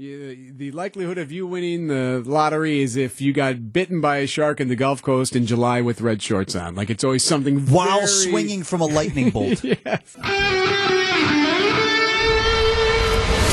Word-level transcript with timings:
You, 0.00 0.52
the 0.56 0.70
likelihood 0.70 1.18
of 1.18 1.32
you 1.32 1.44
winning 1.44 1.88
the 1.88 2.22
lottery 2.24 2.82
is 2.82 2.94
if 2.94 3.20
you 3.20 3.32
got 3.32 3.72
bitten 3.72 4.00
by 4.00 4.18
a 4.18 4.28
shark 4.28 4.60
in 4.60 4.68
the 4.68 4.76
Gulf 4.76 5.02
Coast 5.02 5.34
in 5.34 5.44
July 5.44 5.80
with 5.80 6.00
red 6.00 6.22
shorts 6.22 6.54
on. 6.54 6.76
Like 6.76 6.88
it's 6.88 7.02
always 7.02 7.24
something 7.24 7.66
while 7.66 7.96
very... 7.98 8.06
swinging 8.06 8.62
from 8.62 8.80
a 8.80 8.84
lightning 8.84 9.30
bolt. 9.30 9.64
yes. 9.64 10.16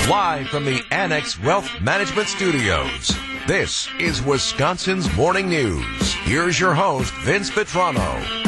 Live 0.07 0.47
from 0.49 0.65
the 0.65 0.83
Annex 0.91 1.41
Wealth 1.41 1.67
Management 1.81 2.28
Studios. 2.28 3.12
This 3.47 3.89
is 3.99 4.21
Wisconsin's 4.21 5.12
Morning 5.15 5.49
News. 5.49 6.13
Here's 6.13 6.59
your 6.59 6.75
host, 6.75 7.12
Vince 7.23 7.49
Vitrano. 7.49 8.44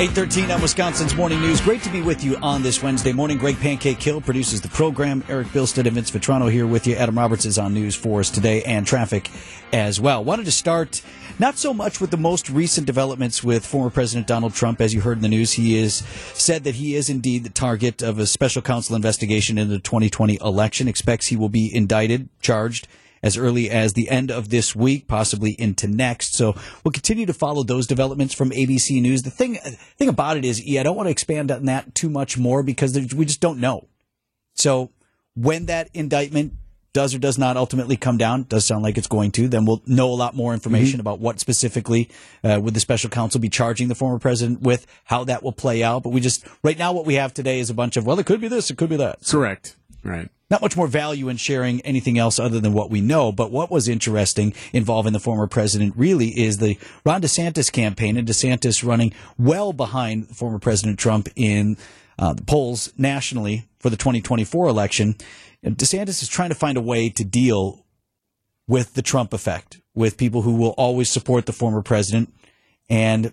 813 0.00 0.50
on 0.50 0.62
Wisconsin's 0.62 1.14
Morning 1.14 1.42
News. 1.42 1.60
Great 1.60 1.82
to 1.82 1.90
be 1.90 2.00
with 2.00 2.24
you 2.24 2.34
on 2.38 2.62
this 2.62 2.82
Wednesday 2.82 3.12
morning. 3.12 3.36
Greg 3.36 3.58
Pancake 3.60 4.02
Hill 4.02 4.22
produces 4.22 4.62
the 4.62 4.68
program. 4.70 5.22
Eric 5.28 5.48
Bilstead 5.48 5.84
and 5.84 5.92
Vince 5.92 6.10
Vitrano 6.10 6.50
here 6.50 6.66
with 6.66 6.86
you. 6.86 6.96
Adam 6.96 7.18
Roberts 7.18 7.44
is 7.44 7.58
on 7.58 7.74
news 7.74 7.94
for 7.94 8.20
us 8.20 8.30
today 8.30 8.62
and 8.62 8.86
traffic 8.86 9.30
as 9.74 10.00
well. 10.00 10.24
Wanted 10.24 10.46
to 10.46 10.52
start 10.52 11.02
not 11.38 11.58
so 11.58 11.74
much 11.74 12.00
with 12.00 12.10
the 12.10 12.16
most 12.16 12.48
recent 12.48 12.86
developments 12.86 13.44
with 13.44 13.66
former 13.66 13.90
President 13.90 14.26
Donald 14.26 14.54
Trump. 14.54 14.80
As 14.80 14.94
you 14.94 15.02
heard 15.02 15.18
in 15.18 15.22
the 15.22 15.28
news, 15.28 15.52
he 15.52 15.76
is 15.76 15.96
said 16.32 16.64
that 16.64 16.76
he 16.76 16.94
is 16.94 17.10
indeed 17.10 17.44
the 17.44 17.50
target 17.50 18.00
of 18.00 18.18
a 18.18 18.24
special 18.24 18.62
counsel 18.62 18.96
investigation 18.96 19.58
into 19.58 19.74
the 19.74 19.80
2020 19.80 20.38
election. 20.40 20.88
Expects 20.88 21.26
he 21.26 21.36
will 21.36 21.50
be 21.50 21.70
indicted, 21.74 22.30
charged 22.40 22.88
as 23.22 23.36
early 23.36 23.70
as 23.70 23.92
the 23.92 24.08
end 24.08 24.30
of 24.30 24.48
this 24.48 24.74
week, 24.74 25.06
possibly 25.06 25.54
into 25.58 25.86
next. 25.86 26.34
So 26.34 26.54
we'll 26.84 26.92
continue 26.92 27.26
to 27.26 27.34
follow 27.34 27.62
those 27.62 27.86
developments 27.86 28.34
from 28.34 28.50
ABC 28.50 29.00
News. 29.02 29.22
The 29.22 29.30
thing, 29.30 29.56
thing 29.56 30.08
about 30.08 30.36
it 30.36 30.44
is, 30.44 30.62
I 30.66 30.82
don't 30.82 30.96
want 30.96 31.06
to 31.06 31.12
expand 31.12 31.50
on 31.50 31.66
that 31.66 31.94
too 31.94 32.08
much 32.08 32.38
more 32.38 32.62
because 32.62 32.94
we 33.14 33.24
just 33.24 33.40
don't 33.40 33.60
know. 33.60 33.88
So 34.54 34.90
when 35.34 35.66
that 35.66 35.90
indictment 35.94 36.54
does 36.92 37.14
or 37.14 37.18
does 37.18 37.38
not 37.38 37.56
ultimately 37.56 37.96
come 37.96 38.16
down, 38.16 38.44
does 38.44 38.66
sound 38.66 38.82
like 38.82 38.98
it's 38.98 39.06
going 39.06 39.30
to, 39.32 39.48
then 39.48 39.64
we'll 39.64 39.82
know 39.86 40.08
a 40.08 40.14
lot 40.14 40.34
more 40.34 40.52
information 40.52 40.94
mm-hmm. 40.94 41.00
about 41.00 41.20
what 41.20 41.38
specifically 41.38 42.10
uh, 42.42 42.58
would 42.60 42.74
the 42.74 42.80
special 42.80 43.08
counsel 43.10 43.40
be 43.40 43.48
charging 43.48 43.88
the 43.88 43.94
former 43.94 44.18
president 44.18 44.60
with, 44.60 44.86
how 45.04 45.22
that 45.24 45.42
will 45.42 45.52
play 45.52 45.82
out. 45.82 46.02
But 46.02 46.10
we 46.10 46.20
just, 46.20 46.44
right 46.64 46.76
now, 46.76 46.92
what 46.92 47.06
we 47.06 47.14
have 47.14 47.32
today 47.32 47.60
is 47.60 47.70
a 47.70 47.74
bunch 47.74 47.96
of, 47.96 48.06
well, 48.06 48.18
it 48.18 48.26
could 48.26 48.40
be 48.40 48.48
this, 48.48 48.70
it 48.70 48.76
could 48.76 48.90
be 48.90 48.96
that. 48.96 49.24
Correct. 49.24 49.76
Right 50.02 50.30
not 50.50 50.60
much 50.60 50.76
more 50.76 50.88
value 50.88 51.28
in 51.28 51.36
sharing 51.36 51.80
anything 51.82 52.18
else 52.18 52.38
other 52.38 52.58
than 52.58 52.72
what 52.72 52.90
we 52.90 53.00
know. 53.00 53.30
But 53.30 53.52
what 53.52 53.70
was 53.70 53.88
interesting 53.88 54.52
involving 54.72 55.12
the 55.12 55.20
former 55.20 55.46
president 55.46 55.94
really 55.96 56.28
is 56.28 56.58
the 56.58 56.76
Ron 57.04 57.22
DeSantis 57.22 57.70
campaign 57.70 58.16
and 58.16 58.26
DeSantis 58.26 58.84
running 58.84 59.14
well 59.38 59.72
behind 59.72 60.36
former 60.36 60.58
President 60.58 60.98
Trump 60.98 61.28
in 61.36 61.76
uh, 62.18 62.34
the 62.34 62.42
polls 62.42 62.92
nationally 62.98 63.68
for 63.78 63.90
the 63.90 63.96
2024 63.96 64.66
election. 64.66 65.14
DeSantis 65.64 66.22
is 66.22 66.28
trying 66.28 66.48
to 66.48 66.54
find 66.54 66.76
a 66.76 66.82
way 66.82 67.08
to 67.10 67.24
deal 67.24 67.86
with 68.66 68.94
the 68.94 69.02
Trump 69.02 69.32
effect, 69.32 69.80
with 69.94 70.16
people 70.16 70.42
who 70.42 70.54
will 70.54 70.70
always 70.70 71.10
support 71.10 71.46
the 71.46 71.52
former 71.52 71.82
president. 71.82 72.32
And 72.88 73.32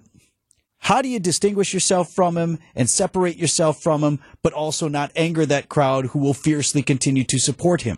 how 0.79 1.01
do 1.01 1.09
you 1.09 1.19
distinguish 1.19 1.73
yourself 1.73 2.11
from 2.11 2.37
him 2.37 2.59
and 2.75 2.89
separate 2.89 3.37
yourself 3.37 3.81
from 3.81 4.03
him, 4.03 4.19
but 4.41 4.53
also 4.53 4.87
not 4.87 5.11
anger 5.15 5.45
that 5.45 5.69
crowd 5.69 6.07
who 6.07 6.19
will 6.19 6.33
fiercely 6.33 6.81
continue 6.81 7.23
to 7.25 7.39
support 7.39 7.81
him? 7.81 7.97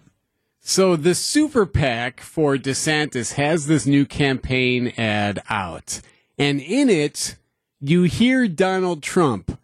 So 0.60 0.96
the 0.96 1.16
super 1.16 1.66
PAC 1.66 2.20
for 2.20 2.56
DeSantis 2.56 3.34
has 3.34 3.68
this 3.68 3.86
new 3.86 4.06
campaign 4.06 4.94
ad 4.98 5.42
out. 5.50 6.02
And 6.38 6.62
in 6.62 6.90
it, 6.90 7.36
you 7.80 8.04
hear 8.04 8.48
Donald 8.48 9.02
Trump 9.02 9.60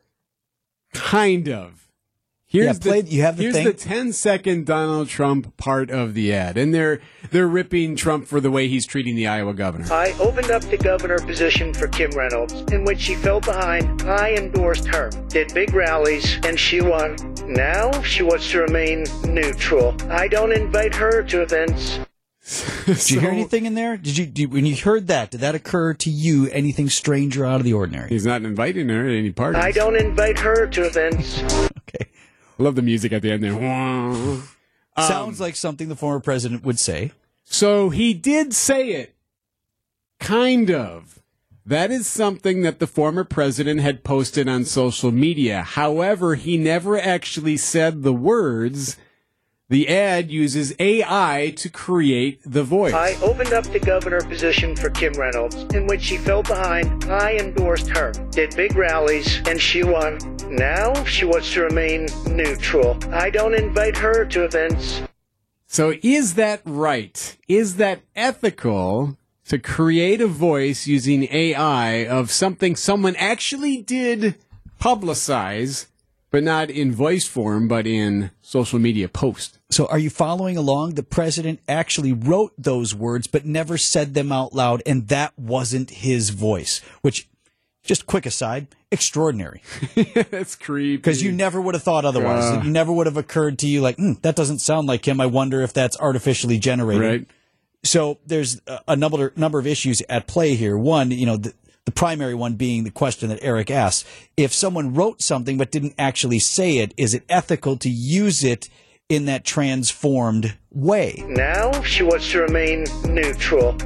kind 0.93 1.49
of 1.49 1.84
Here's 2.55 2.77
yeah, 2.77 2.81
played, 2.81 3.07
the, 3.07 3.11
you 3.11 3.21
have 3.23 3.35
the 3.35 3.43
here's 3.43 3.55
thing. 3.55 3.65
the 3.65 3.73
10 3.73 4.13
second 4.13 4.65
Donald 4.65 5.09
Trump 5.09 5.57
part 5.57 5.91
of 5.91 6.13
the 6.13 6.33
ad, 6.33 6.57
and 6.57 6.73
they're 6.73 7.01
they're 7.31 7.47
ripping 7.47 7.97
Trump 7.97 8.27
for 8.27 8.39
the 8.39 8.49
way 8.49 8.69
he's 8.69 8.85
treating 8.85 9.15
the 9.17 9.27
Iowa 9.27 9.53
governor. 9.53 9.91
I 9.91 10.15
opened 10.19 10.51
up 10.51 10.61
the 10.63 10.77
governor 10.77 11.19
position 11.19 11.73
for 11.73 11.87
Kim 11.87 12.11
Reynolds, 12.11 12.53
in 12.71 12.85
which 12.85 13.01
she 13.01 13.15
fell 13.15 13.41
behind. 13.41 14.03
I 14.03 14.35
endorsed 14.35 14.87
her, 14.87 15.09
did 15.27 15.53
big 15.53 15.73
rallies, 15.73 16.39
and 16.45 16.57
she 16.57 16.79
won. 16.79 17.17
Now 17.45 18.01
she 18.03 18.23
wants 18.23 18.49
to 18.51 18.61
remain 18.61 19.03
neutral. 19.25 19.93
I 20.09 20.29
don't 20.29 20.53
invite 20.53 20.95
her 20.95 21.23
to 21.23 21.41
events. 21.41 21.99
did 22.85 22.97
so, 22.97 23.15
you 23.15 23.19
hear 23.19 23.31
anything 23.31 23.65
in 23.65 23.73
there? 23.73 23.97
Did 23.97 24.17
you, 24.17 24.25
did, 24.27 24.53
when 24.53 24.65
you 24.65 24.77
heard 24.77 25.07
that? 25.07 25.31
Did 25.31 25.41
that 25.41 25.55
occur 25.55 25.93
to 25.95 26.09
you? 26.09 26.47
Anything 26.51 26.89
strange 26.89 27.37
or 27.37 27.45
out 27.45 27.59
of 27.59 27.63
the 27.63 27.73
ordinary? 27.73 28.07
He's 28.09 28.25
not 28.25 28.43
inviting 28.43 28.87
her 28.89 29.07
to 29.07 29.17
any 29.17 29.31
parties. 29.31 29.61
I 29.61 29.71
don't 29.71 29.95
invite 29.95 30.39
her 30.39 30.67
to 30.67 30.83
events. 30.83 31.41
okay. 31.79 32.07
I 32.57 32.63
love 32.63 32.75
the 32.75 32.81
music 32.81 33.11
at 33.11 33.21
the 33.21 33.31
end 33.31 33.43
there. 33.43 33.53
Um, 33.53 34.47
Sounds 34.97 35.39
like 35.39 35.55
something 35.55 35.89
the 35.89 35.95
former 35.95 36.19
president 36.21 36.63
would 36.63 36.79
say. 36.79 37.11
So 37.43 37.89
he 37.89 38.13
did 38.13 38.53
say 38.53 38.89
it. 38.89 39.15
Kind 40.19 40.71
of. 40.71 41.19
That 41.65 41.91
is 41.91 42.07
something 42.07 42.61
that 42.61 42.79
the 42.79 42.87
former 42.87 43.23
president 43.23 43.81
had 43.81 44.03
posted 44.03 44.47
on 44.47 44.65
social 44.65 45.11
media. 45.11 45.63
However, 45.63 46.35
he 46.35 46.57
never 46.57 46.97
actually 46.99 47.57
said 47.57 48.03
the 48.03 48.13
words 48.13 48.97
the 49.67 49.89
ad 49.89 50.29
uses 50.29 50.75
AI 50.77 51.53
to 51.57 51.69
create 51.69 52.39
the 52.45 52.63
voice. 52.63 52.93
I 52.93 53.15
opened 53.23 53.51
up 53.51 53.63
the 53.65 53.79
governor 53.79 54.21
position 54.21 54.75
for 54.75 54.91
Kim 54.91 55.13
Reynolds, 55.13 55.55
in 55.73 55.87
which 55.87 56.03
she 56.03 56.17
fell 56.17 56.43
behind. 56.43 57.05
I 57.05 57.33
endorsed 57.37 57.89
her, 57.89 58.11
did 58.29 58.55
big 58.55 58.75
rallies, 58.75 59.41
and 59.47 59.59
she 59.59 59.83
won. 59.83 60.19
Now 60.49 61.03
she 61.05 61.25
wants 61.25 61.51
to 61.53 61.63
remain 61.63 62.07
neutral. 62.27 62.97
I 63.11 63.31
don't 63.31 63.55
invite 63.55 63.97
her 63.97 64.25
to 64.25 64.43
events. 64.43 65.01
So 65.65 65.95
is 66.03 66.35
that 66.35 66.61
right? 66.63 67.35
Is 67.47 67.77
that 67.77 68.01
ethical 68.15 69.17
to 69.45 69.57
create 69.57 70.21
a 70.21 70.27
voice 70.27 70.85
using 70.85 71.27
AI 71.31 72.05
of 72.05 72.29
something 72.29 72.75
someone 72.75 73.15
actually 73.15 73.81
did 73.81 74.35
publicize 74.79 75.87
but 76.31 76.43
not 76.43 76.69
in 76.69 76.91
voice 76.91 77.25
form, 77.25 77.67
but 77.67 77.87
in 77.87 78.31
social 78.41 78.79
media 78.79 79.07
post. 79.07 79.59
So 79.69 79.85
are 79.87 79.99
you 79.99 80.09
following 80.09 80.57
along? 80.57 80.95
The 80.95 81.03
president 81.03 81.59
actually 81.67 82.13
wrote 82.13 82.53
those 82.57 82.93
words, 82.93 83.27
but 83.27 83.45
never 83.45 83.77
said 83.77 84.13
them 84.13 84.31
out 84.31 84.53
loud, 84.53 84.81
and 84.85 85.07
that 85.07 85.37
wasn't 85.37 85.89
his 85.89 86.29
voice, 86.31 86.81
which 87.01 87.29
just 87.85 88.05
quick 88.05 88.25
aside, 88.25 88.67
extraordinary. 88.91 89.61
That's 90.31 90.55
creepy. 90.55 90.97
Because 90.97 91.21
you 91.23 91.31
never 91.31 91.61
would 91.61 91.75
have 91.75 91.83
thought 91.83 92.03
otherwise. 92.03 92.43
Uh, 92.43 92.61
it 92.61 92.65
never 92.65 92.91
would 92.91 93.05
have 93.05 93.17
occurred 93.17 93.59
to 93.59 93.67
you 93.67 93.81
like, 93.81 93.97
mm, 93.97 94.19
that 94.21 94.35
doesn't 94.35 94.59
sound 94.59 94.87
like 94.87 95.07
him. 95.07 95.21
I 95.21 95.27
wonder 95.27 95.61
if 95.61 95.73
that's 95.73 95.97
artificially 95.99 96.57
generated. 96.57 97.01
Right. 97.01 97.27
So 97.83 98.17
there's 98.25 98.59
a 98.87 98.95
number 98.95 99.31
number 99.35 99.59
of 99.59 99.67
issues 99.67 100.01
at 100.09 100.25
play 100.25 100.55
here. 100.55 100.75
One, 100.75 101.11
you 101.11 101.27
know, 101.27 101.37
the, 101.37 101.53
the 101.85 101.91
primary 101.91 102.33
one 102.33 102.55
being 102.55 102.83
the 102.83 102.91
question 102.91 103.29
that 103.29 103.39
Eric 103.41 103.69
asked. 103.71 104.05
If 104.35 104.53
someone 104.53 104.93
wrote 104.93 105.21
something 105.21 105.57
but 105.57 105.71
didn't 105.71 105.95
actually 105.97 106.39
say 106.39 106.79
it, 106.79 106.93
is 106.97 107.13
it 107.13 107.23
ethical 107.29 107.77
to 107.77 107.89
use 107.89 108.43
it 108.43 108.69
in 109.07 109.25
that 109.25 109.45
transformed 109.45 110.57
way? 110.71 111.23
Now 111.27 111.81
she 111.83 112.03
wants 112.03 112.31
to 112.31 112.41
remain 112.41 112.85
neutral. 113.05 113.77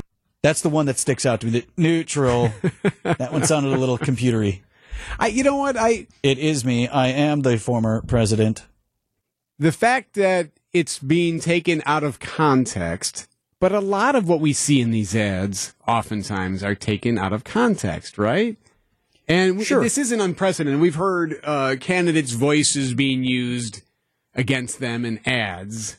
That's 0.42 0.62
the 0.62 0.70
one 0.70 0.86
that 0.86 0.98
sticks 0.98 1.26
out 1.26 1.42
to 1.42 1.48
me. 1.48 1.52
The 1.52 1.66
neutral. 1.76 2.52
that 3.04 3.34
one 3.34 3.44
sounded 3.44 3.74
a 3.74 3.78
little 3.78 3.98
computery. 3.98 4.62
I, 5.18 5.28
you 5.28 5.44
know 5.44 5.58
what? 5.58 5.76
I. 5.78 6.08
It 6.24 6.38
is 6.38 6.64
me. 6.64 6.88
I 6.88 7.08
am 7.08 7.42
the 7.42 7.58
former 7.58 8.02
president. 8.04 8.66
The 9.58 9.72
fact 9.74 10.14
that 10.14 10.52
it's 10.72 11.00
being 11.00 11.40
taken 11.40 11.82
out 11.86 12.04
of 12.04 12.20
context 12.20 13.28
but 13.60 13.72
a 13.72 13.80
lot 13.80 14.16
of 14.16 14.28
what 14.28 14.40
we 14.40 14.54
see 14.54 14.82
in 14.82 14.92
these 14.92 15.16
ads 15.16 15.74
oftentimes 15.88 16.64
are 16.64 16.76
taken 16.76 17.18
out 17.18 17.34
of 17.34 17.44
context, 17.44 18.18
right? 18.18 18.58
And 19.28 19.64
sure. 19.64 19.84
this 19.84 19.98
isn't 19.98 20.20
unprecedented. 20.20 20.82
We've 20.82 20.96
heard 20.96 21.40
uh, 21.44 21.76
candidates' 21.80 22.32
voices 22.32 22.94
being 22.94 23.24
used 23.24 23.84
against 24.34 24.80
them 24.80 25.06
in 25.06 25.20
ads 25.28 25.98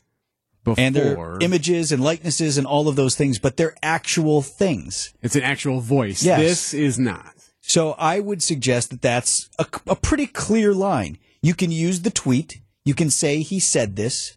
before. 0.63 0.83
And 0.83 0.95
their 0.95 1.37
images 1.39 1.91
and 1.91 2.03
likenesses 2.03 2.57
and 2.57 2.67
all 2.67 2.87
of 2.87 2.95
those 2.95 3.15
things, 3.15 3.39
but 3.39 3.57
they're 3.57 3.75
actual 3.81 4.41
things. 4.41 5.13
It's 5.21 5.35
an 5.35 5.43
actual 5.43 5.79
voice. 5.79 6.23
Yes. 6.23 6.39
This 6.39 6.73
is 6.73 6.99
not. 6.99 7.33
So 7.61 7.91
I 7.93 8.19
would 8.19 8.43
suggest 8.43 8.89
that 8.89 9.01
that's 9.01 9.49
a, 9.57 9.65
a 9.87 9.95
pretty 9.95 10.27
clear 10.27 10.73
line. 10.73 11.17
You 11.41 11.53
can 11.53 11.71
use 11.71 12.01
the 12.01 12.09
tweet. 12.09 12.59
You 12.83 12.93
can 12.93 13.09
say 13.09 13.39
he 13.39 13.59
said 13.59 13.95
this, 13.95 14.35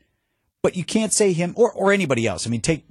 but 0.63 0.77
you 0.77 0.85
can't 0.85 1.13
say 1.13 1.33
him 1.33 1.53
or, 1.57 1.73
or 1.73 1.93
anybody 1.93 2.27
else. 2.27 2.47
I 2.47 2.51
mean, 2.51 2.61
take 2.61 2.85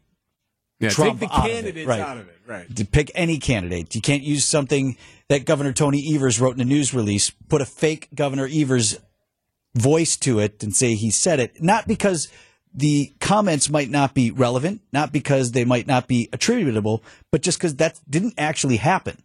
yeah, 0.83 0.89
Trump 0.89 1.19
take 1.19 1.29
the 1.29 1.35
candidates 1.35 1.87
right. 1.87 1.99
out 1.99 2.17
of 2.17 2.27
it. 2.27 2.39
Right. 2.45 2.75
To 2.75 2.85
pick 2.85 3.11
any 3.15 3.39
candidate. 3.39 3.95
You 3.95 4.01
can't 4.01 4.23
use 4.23 4.45
something 4.45 4.97
that 5.29 5.45
Governor 5.45 5.73
Tony 5.73 6.15
Evers 6.15 6.39
wrote 6.39 6.55
in 6.55 6.61
a 6.61 6.65
news 6.65 6.93
release, 6.93 7.29
put 7.29 7.61
a 7.61 7.65
fake 7.65 8.09
Governor 8.13 8.47
Evers 8.51 8.99
voice 9.75 10.17
to 10.17 10.39
it 10.39 10.61
and 10.63 10.75
say 10.75 10.95
he 10.95 11.09
said 11.09 11.39
it. 11.39 11.61
Not 11.61 11.87
because 11.87 12.29
the 12.73 13.13
comments 13.19 13.69
might 13.69 13.89
not 13.89 14.13
be 14.13 14.31
relevant, 14.31 14.81
not 14.91 15.11
because 15.11 15.51
they 15.51 15.65
might 15.65 15.87
not 15.87 16.07
be 16.07 16.29
attributable, 16.33 17.03
but 17.31 17.41
just 17.41 17.59
because 17.59 17.75
that 17.75 17.99
didn't 18.09 18.33
actually 18.37 18.77
happen. 18.77 19.21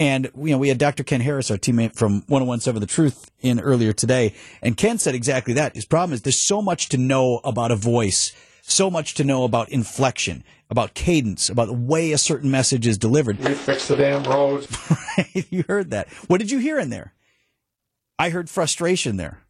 And 0.00 0.30
you 0.36 0.50
know, 0.50 0.58
we 0.58 0.68
had 0.68 0.78
Dr. 0.78 1.04
Ken 1.04 1.20
Harris, 1.20 1.50
our 1.50 1.56
teammate 1.56 1.94
from 1.94 2.24
1017 2.26 2.80
The 2.80 2.86
Truth, 2.86 3.30
in 3.40 3.60
earlier 3.60 3.92
today, 3.92 4.34
and 4.60 4.76
Ken 4.76 4.98
said 4.98 5.14
exactly 5.14 5.54
that. 5.54 5.76
His 5.76 5.84
problem 5.84 6.14
is 6.14 6.22
there's 6.22 6.38
so 6.38 6.60
much 6.60 6.88
to 6.90 6.98
know 6.98 7.40
about 7.44 7.70
a 7.70 7.76
voice, 7.76 8.32
so 8.66 8.90
much 8.90 9.14
to 9.14 9.24
know 9.24 9.44
about 9.44 9.68
inflection, 9.68 10.42
about 10.70 10.94
cadence, 10.94 11.50
about 11.50 11.66
the 11.66 11.74
way 11.74 12.12
a 12.12 12.18
certain 12.18 12.50
message 12.50 12.86
is 12.86 12.96
delivered. 12.96 13.38
We 13.38 13.54
fix 13.54 13.88
the 13.88 13.96
damn 13.96 14.24
roads. 14.24 14.66
right? 15.18 15.46
You 15.50 15.64
heard 15.68 15.90
that. 15.90 16.08
What 16.28 16.38
did 16.38 16.50
you 16.50 16.58
hear 16.58 16.78
in 16.78 16.90
there? 16.90 17.12
I 18.18 18.30
heard 18.30 18.48
frustration 18.48 19.16
there. 19.16 19.40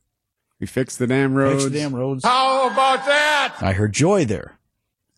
We 0.59 0.67
fixed 0.67 0.99
the 0.99 1.07
damn 1.07 1.35
roads. 1.35 1.65
Fix 1.65 1.73
the 1.73 1.79
damn 1.79 1.95
roads. 1.95 2.25
How 2.25 2.67
about 2.71 3.07
that? 3.07 3.57
I 3.61 3.73
heard 3.73 3.93
joy 3.93 4.25
there. 4.25 4.59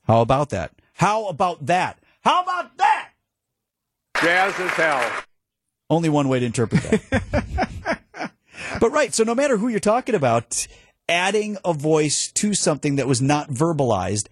How 0.07 0.21
about 0.21 0.51
that? 0.51 0.73
How 0.95 1.27
about 1.29 1.67
that? 1.67 1.99
How 2.23 2.43
about 2.43 2.77
that? 2.79 3.11
Jazz 4.21 4.59
as 4.59 4.71
hell. 4.73 5.23
Only 5.89 6.09
one 6.09 6.29
way 6.29 6.41
to 6.41 6.47
interpret 6.47 6.83
that. 6.83 8.33
but 8.81 8.91
right, 8.91 9.15
so 9.15 9.25
no 9.25 9.35
matter 9.35 9.57
who 9.57 9.69
you're 9.69 9.81
talking 9.81 10.15
about, 10.15 10.67
adding 11.09 11.57
a 11.65 11.73
voice 11.73 12.31
to 12.33 12.55
something 12.55 12.97
that 12.97 13.07
was 13.07 13.23
not 13.23 13.51
verbalized 13.51 14.29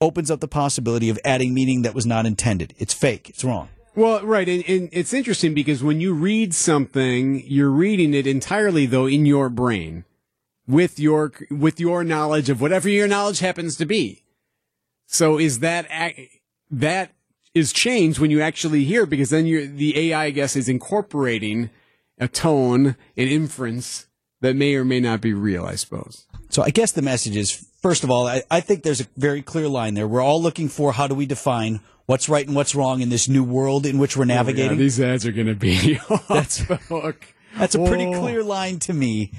opens 0.00 0.30
up 0.30 0.40
the 0.40 0.48
possibility 0.48 1.08
of 1.08 1.18
adding 1.24 1.54
meaning 1.54 1.82
that 1.82 1.94
was 1.94 2.06
not 2.06 2.26
intended. 2.26 2.74
It's 2.78 2.92
fake. 2.92 3.30
It's 3.30 3.44
wrong. 3.44 3.68
Well, 3.94 4.24
right, 4.26 4.46
and, 4.46 4.62
and 4.68 4.90
it's 4.92 5.14
interesting 5.14 5.54
because 5.54 5.82
when 5.82 6.02
you 6.02 6.12
read 6.12 6.54
something, 6.54 7.42
you're 7.46 7.70
reading 7.70 8.12
it 8.12 8.26
entirely 8.26 8.84
though 8.84 9.06
in 9.06 9.24
your 9.24 9.48
brain, 9.48 10.04
with 10.66 11.00
your 11.00 11.32
with 11.50 11.80
your 11.80 12.04
knowledge 12.04 12.50
of 12.50 12.60
whatever 12.60 12.90
your 12.90 13.08
knowledge 13.08 13.38
happens 13.38 13.76
to 13.76 13.86
be. 13.86 14.22
So 15.06 15.38
is 15.38 15.60
that 15.60 15.86
that 16.70 17.12
is 17.54 17.72
changed 17.72 18.18
when 18.18 18.30
you 18.30 18.42
actually 18.42 18.84
hear 18.84 19.06
because 19.06 19.30
then 19.30 19.44
the 19.44 20.10
AI 20.10 20.24
I 20.24 20.30
guess 20.30 20.56
is 20.56 20.68
incorporating 20.68 21.70
a 22.18 22.28
tone 22.28 22.96
an 23.16 23.28
inference 23.28 24.05
that 24.40 24.54
may 24.56 24.74
or 24.74 24.84
may 24.84 25.00
not 25.00 25.20
be 25.20 25.32
real. 25.32 25.64
I 25.64 25.74
suppose. 25.76 26.26
So 26.50 26.62
I 26.62 26.70
guess 26.70 26.92
the 26.92 27.02
message 27.02 27.36
is 27.36 27.66
first 27.82 28.04
of 28.04 28.10
all, 28.10 28.26
I, 28.26 28.42
I 28.50 28.60
think 28.60 28.82
there's 28.82 29.00
a 29.00 29.06
very 29.16 29.42
clear 29.42 29.68
line 29.68 29.94
there. 29.94 30.06
We're 30.08 30.22
all 30.22 30.40
looking 30.42 30.68
for 30.68 30.92
how 30.92 31.06
do 31.06 31.14
we 31.14 31.26
define 31.26 31.80
what's 32.06 32.28
right 32.28 32.46
and 32.46 32.54
what's 32.54 32.74
wrong 32.74 33.00
in 33.00 33.08
this 33.08 33.28
new 33.28 33.42
world 33.44 33.84
in 33.84 33.98
which 33.98 34.16
we're 34.16 34.24
Oh, 34.24 34.28
yeah, 34.28 34.34
navigating. 34.36 34.78
these 34.78 35.00
ads 35.00 35.26
are 35.26 35.32
going 35.32 35.48
to 35.48 35.54
be 35.56 35.94
that's 36.28 36.58
the 36.66 36.76
hook. 36.76 37.34
That's 37.56 37.74
a 37.74 37.84
pretty 37.84 38.06
Oh. 38.06 38.20
clear 38.20 38.44
line 38.44 38.78
to 38.80 38.92
me 38.92 39.32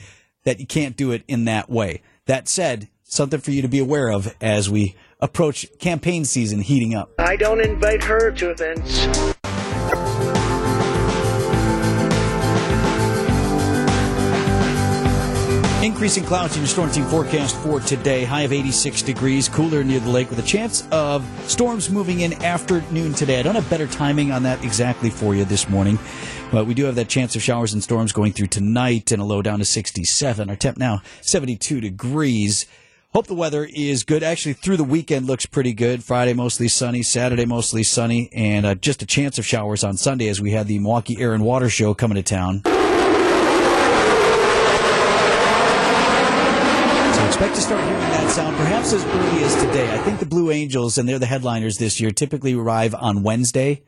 that 0.43 0.59
you 0.59 0.65
can't 0.67 0.97
do 0.97 1.11
it 1.11 1.23
in 1.27 1.45
that 1.45 1.69
way. 1.69 2.01
That 2.25 2.49
said, 2.49 2.89
something 3.03 3.39
for 3.39 3.51
you 3.51 3.61
to 3.61 3.67
be 3.69 3.79
aware 3.79 4.09
of 4.11 4.35
as 4.41 4.69
we 4.69 4.95
approach 5.21 5.65
campaign 5.79 6.25
season 6.25 6.59
heating 6.59 6.93
up. 6.93 7.11
I 7.17 7.37
don't 7.37 7.61
invite 7.61 8.03
her 8.03 8.31
to 8.31 8.49
events. 8.49 9.07
Increasing 15.87 16.25
clouds 16.25 16.53
in 16.57 16.63
your 16.63 16.67
storm 16.67 16.91
team 16.91 17.05
forecast 17.05 17.55
for 17.55 17.79
today. 17.79 18.25
High 18.25 18.41
of 18.41 18.51
86 18.51 19.03
degrees, 19.03 19.47
cooler 19.47 19.85
near 19.85 20.01
the 20.01 20.09
lake 20.09 20.29
with 20.29 20.37
a 20.37 20.43
chance 20.43 20.85
of 20.91 21.25
storms 21.49 21.89
moving 21.89 22.19
in 22.19 22.33
after 22.43 22.81
noon 22.91 23.13
today. 23.13 23.39
I 23.39 23.41
don't 23.41 23.55
have 23.55 23.69
better 23.69 23.87
timing 23.87 24.33
on 24.33 24.43
that 24.43 24.61
exactly 24.65 25.09
for 25.09 25.33
you 25.33 25.45
this 25.45 25.69
morning, 25.69 25.97
but 26.51 26.67
we 26.67 26.73
do 26.73 26.83
have 26.83 26.95
that 26.95 27.07
chance 27.07 27.37
of 27.37 27.41
showers 27.41 27.71
and 27.71 27.81
storms 27.81 28.11
going 28.11 28.33
through 28.33 28.47
tonight 28.47 29.13
and 29.13 29.21
a 29.21 29.25
low 29.25 29.41
down 29.41 29.59
to 29.59 29.65
67. 29.65 30.49
Our 30.49 30.57
temp 30.57 30.77
now 30.77 31.03
72 31.21 31.79
degrees. 31.79 32.65
Hope 33.13 33.27
the 33.27 33.33
weather 33.33 33.65
is 33.73 34.03
good. 34.03 34.23
Actually, 34.23 34.53
through 34.53 34.77
the 34.77 34.83
weekend 34.83 35.25
looks 35.25 35.45
pretty 35.45 35.71
good. 35.71 36.03
Friday 36.03 36.33
mostly 36.33 36.67
sunny, 36.67 37.01
Saturday 37.01 37.45
mostly 37.45 37.83
sunny, 37.83 38.29
and 38.33 38.65
uh, 38.65 38.75
just 38.75 39.01
a 39.03 39.05
chance 39.05 39.39
of 39.39 39.45
showers 39.45 39.85
on 39.85 39.95
Sunday 39.95 40.27
as 40.27 40.41
we 40.41 40.51
had 40.51 40.67
the 40.67 40.79
Milwaukee 40.79 41.17
Air 41.17 41.33
and 41.33 41.45
Water 41.45 41.69
Show 41.69 41.93
coming 41.93 42.17
to 42.17 42.23
town. 42.23 42.63
So 47.17 47.26
expect 47.37 47.55
to 47.55 47.61
start 47.61 47.83
hearing 47.83 47.99
that 47.99 48.31
sound 48.31 48.57
perhaps 48.57 48.93
as 48.93 49.05
early 49.05 49.43
as 49.43 49.53
today. 49.63 49.91
I 49.93 49.99
think 49.99 50.19
the 50.19 50.25
Blue 50.25 50.49
Angels, 50.49 50.97
and 50.97 51.07
they're 51.07 51.19
the 51.19 51.27
headliners 51.27 51.77
this 51.77 52.01
year, 52.01 52.09
typically 52.09 52.55
arrive 52.55 52.95
on 52.95 53.21
Wednesday, 53.21 53.83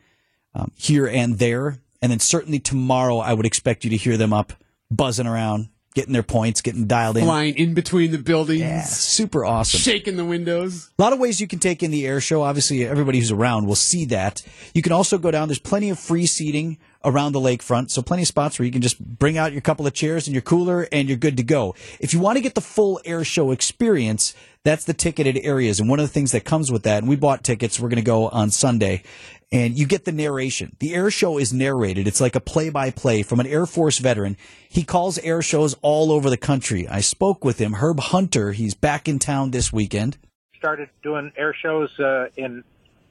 um, 0.54 0.72
here 0.76 1.08
and 1.08 1.40
there. 1.40 1.80
And 2.00 2.12
then 2.12 2.20
certainly 2.20 2.60
tomorrow, 2.60 3.18
I 3.18 3.34
would 3.34 3.48
expect 3.48 3.84
you 3.84 3.90
to 3.90 3.98
hear 3.98 4.18
them 4.18 4.34
up 4.34 4.54
buzzing 4.92 5.26
around, 5.26 5.70
getting 5.96 6.14
their 6.14 6.22
points, 6.22 6.62
getting 6.62 6.86
dialed 6.86 7.18
in. 7.18 7.24
Flying 7.24 7.56
in 7.58 7.74
between 7.74 8.12
the 8.12 8.20
buildings, 8.20 8.60
Yeah, 8.62 8.84
super 8.84 9.44
awesome. 9.44 9.80
shaking 9.80 10.16
the 10.16 10.26
windows. 10.26 10.92
A 11.00 11.02
lot 11.02 11.14
of 11.14 11.18
ways 11.18 11.42
you 11.42 11.48
can 11.48 11.58
take 11.58 11.82
in 11.82 11.90
the 11.90 12.06
air 12.06 12.22
show. 12.22 12.44
Obviously, 12.44 12.86
everybody 12.86 13.18
who's 13.18 13.32
around 13.32 13.66
will 13.66 13.74
see 13.76 14.06
that. 14.06 14.44
You 14.76 14.84
can 14.84 14.92
also 14.92 15.18
go 15.18 15.32
down. 15.32 15.48
There's 15.48 15.58
plenty 15.58 15.90
of 15.90 15.98
free 15.98 16.28
seating 16.28 16.78
around 17.04 17.32
the 17.32 17.40
lakefront, 17.40 17.92
so 17.92 18.02
plenty 18.02 18.24
of 18.24 18.28
spots 18.28 18.60
where 18.60 18.66
you 18.66 18.72
can 18.72 18.82
just 18.82 19.00
bring 19.00 19.38
out 19.38 19.52
your 19.52 19.62
couple 19.62 19.88
of 19.88 19.94
chairs 19.94 20.28
and 20.28 20.34
your 20.34 20.42
cooler, 20.42 20.88
and 20.92 21.08
you're 21.08 21.18
good 21.18 21.38
to 21.38 21.44
go. 21.44 21.76
If 22.00 22.14
you 22.14 22.20
want 22.20 22.38
to 22.38 22.42
get 22.42 22.56
the 22.56 22.62
full 22.62 23.00
air 23.06 23.24
show 23.24 23.52
experience, 23.52 24.34
that's 24.64 24.86
the 24.86 24.94
ticketed 24.94 25.40
areas. 25.44 25.80
And 25.80 25.90
one 25.90 26.00
of 26.00 26.06
the 26.06 26.14
things 26.14 26.34
that 26.34 26.44
comes 26.44 26.72
with 26.72 26.84
that, 26.84 27.00
and 27.00 27.08
we 27.08 27.16
bought 27.16 27.44
tickets, 27.44 27.80
we're 27.80 27.90
going 27.90 27.98
to 27.98 28.02
go 28.02 28.28
on 28.30 28.52
Sunday, 28.52 29.04
and 29.52 29.78
you 29.78 29.86
get 29.86 30.06
the 30.06 30.12
narration. 30.12 30.76
The 30.80 30.94
air 30.94 31.10
show 31.10 31.38
is 31.38 31.54
narrated. 31.54 32.08
It's 32.08 32.22
like 32.22 32.36
a 32.36 32.42
play 32.42 32.70
by 32.70 32.92
play 32.92 33.24
from 33.24 33.40
an 33.40 33.48
Air 33.48 33.66
Force 33.66 33.98
veteran. 33.98 34.38
He 34.68 34.84
calls 34.84 35.18
air 35.20 35.42
shows 35.42 35.76
all 35.82 36.12
over 36.12 36.30
the 36.30 36.38
country. 36.38 36.88
I 36.88 37.02
spoke 37.02 37.44
with 37.44 37.60
him, 37.60 37.74
Herb 37.76 38.00
Hunter. 38.00 38.52
He's 38.52 38.76
back 38.76 39.08
in 39.08 39.20
town 39.20 39.52
this 39.52 39.74
weekend. 39.74 40.18
started 40.58 40.90
doing 41.02 41.32
air 41.38 41.56
shows 41.60 41.90
uh, 42.00 42.26
in 42.36 42.64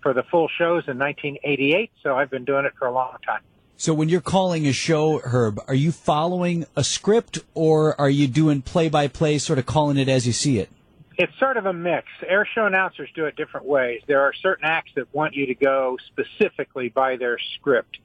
for 0.02 0.12
the 0.12 0.22
full 0.30 0.48
shows 0.58 0.84
in 0.86 0.98
1988, 0.98 1.90
so 2.02 2.16
I've 2.16 2.30
been 2.30 2.44
doing 2.44 2.64
it 2.64 2.72
for 2.78 2.86
a 2.86 2.92
long 2.92 3.16
time. 3.26 3.40
So 3.80 3.94
when 3.94 4.08
you're 4.08 4.20
calling 4.20 4.66
a 4.66 4.72
show, 4.72 5.20
Herb, 5.20 5.60
are 5.68 5.74
you 5.74 5.92
following 5.92 6.66
a 6.74 6.82
script 6.82 7.38
or 7.54 7.98
are 8.00 8.10
you 8.10 8.26
doing 8.26 8.60
play 8.60 8.88
by 8.88 9.06
play, 9.06 9.38
sort 9.38 9.60
of 9.60 9.66
calling 9.66 9.98
it 9.98 10.08
as 10.08 10.26
you 10.26 10.32
see 10.32 10.58
it? 10.58 10.68
It's 11.16 11.32
sort 11.38 11.56
of 11.56 11.64
a 11.64 11.72
mix. 11.72 12.08
Air 12.26 12.44
show 12.56 12.66
announcers 12.66 13.08
do 13.14 13.26
it 13.26 13.36
different 13.36 13.66
ways. 13.66 14.02
There 14.08 14.22
are 14.22 14.32
certain 14.32 14.64
acts 14.64 14.90
that 14.96 15.14
want 15.14 15.34
you 15.34 15.46
to 15.46 15.54
go 15.54 15.96
specifically 16.08 16.88
by 16.88 17.18
their 17.18 17.38
script. 17.54 17.98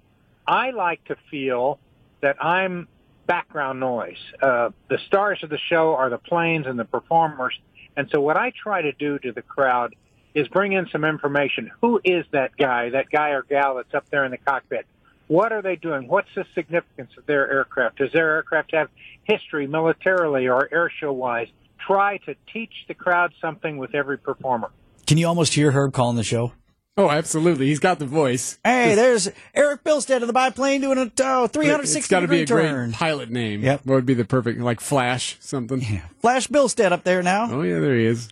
I 0.45 0.69
like 0.69 1.03
to 1.05 1.15
feel 1.31 1.79
that 2.21 2.35
I'm 2.39 2.87
background 3.25 3.79
noise. 3.79 4.19
Uh, 4.43 4.69
the 4.91 4.99
stars 5.07 5.39
of 5.41 5.49
the 5.49 5.59
show 5.69 5.95
are 5.95 6.11
the 6.11 6.19
planes 6.19 6.67
and 6.67 6.77
the 6.77 6.85
performers. 6.85 7.59
And 7.97 8.07
so 8.11 8.21
what 8.21 8.37
I 8.37 8.51
try 8.51 8.83
to 8.83 8.91
do 8.91 9.17
to 9.17 9.31
the 9.31 9.41
crowd 9.41 9.95
is 10.35 10.47
bring 10.49 10.73
in 10.73 10.87
some 10.91 11.03
information. 11.03 11.71
Who 11.81 11.99
is 12.03 12.27
that 12.29 12.55
guy, 12.57 12.91
that 12.91 13.09
guy 13.09 13.29
or 13.29 13.41
gal 13.41 13.73
that's 13.77 13.95
up 13.95 14.07
there 14.11 14.23
in 14.23 14.29
the 14.29 14.37
cockpit? 14.37 14.85
What 15.27 15.51
are 15.51 15.61
they 15.61 15.75
doing? 15.75 16.07
What's 16.07 16.27
the 16.35 16.45
significance 16.53 17.11
of 17.17 17.25
their 17.25 17.49
aircraft? 17.51 17.97
Does 17.97 18.11
their 18.11 18.35
aircraft 18.35 18.73
have 18.75 18.89
history 19.23 19.67
militarily 19.67 20.47
or 20.47 20.67
airshow 20.69 21.13
wise? 21.13 21.47
Try 21.85 22.17
to 22.25 22.35
teach 22.51 22.73
the 22.87 22.93
crowd 22.93 23.33
something 23.41 23.77
with 23.77 23.95
every 23.95 24.17
performer. 24.17 24.69
Can 25.07 25.17
you 25.17 25.27
almost 25.27 25.53
hear 25.53 25.71
Herb 25.71 25.93
calling 25.93 26.15
the 26.15 26.23
show? 26.23 26.53
Oh, 26.95 27.09
absolutely. 27.09 27.67
He's 27.67 27.79
got 27.79 27.97
the 27.97 28.05
voice. 28.05 28.59
Hey, 28.63 28.93
there's 28.93 29.27
Eric 29.55 29.83
Bilstead 29.83 30.21
of 30.21 30.27
the 30.27 30.33
biplane 30.33 30.81
doing 30.81 30.99
a 30.99 31.11
oh, 31.21 31.47
360 31.47 31.97
It's 31.99 32.07
got 32.07 32.19
to 32.19 32.27
be 32.27 32.45
degree 32.45 32.65
a 32.65 32.69
turn. 32.69 32.89
great 32.89 32.99
pilot 32.99 33.31
name. 33.31 33.63
Yep. 33.63 33.85
What 33.85 33.95
would 33.95 34.05
be 34.05 34.13
the 34.13 34.25
perfect, 34.25 34.59
like 34.59 34.79
Flash 34.79 35.37
something? 35.39 35.81
Flash 36.19 36.47
Bilstead 36.47 36.91
up 36.91 37.03
there 37.03 37.23
now. 37.23 37.47
Oh, 37.51 37.63
yeah, 37.63 37.79
there 37.79 37.95
he 37.95 38.05
is. 38.05 38.29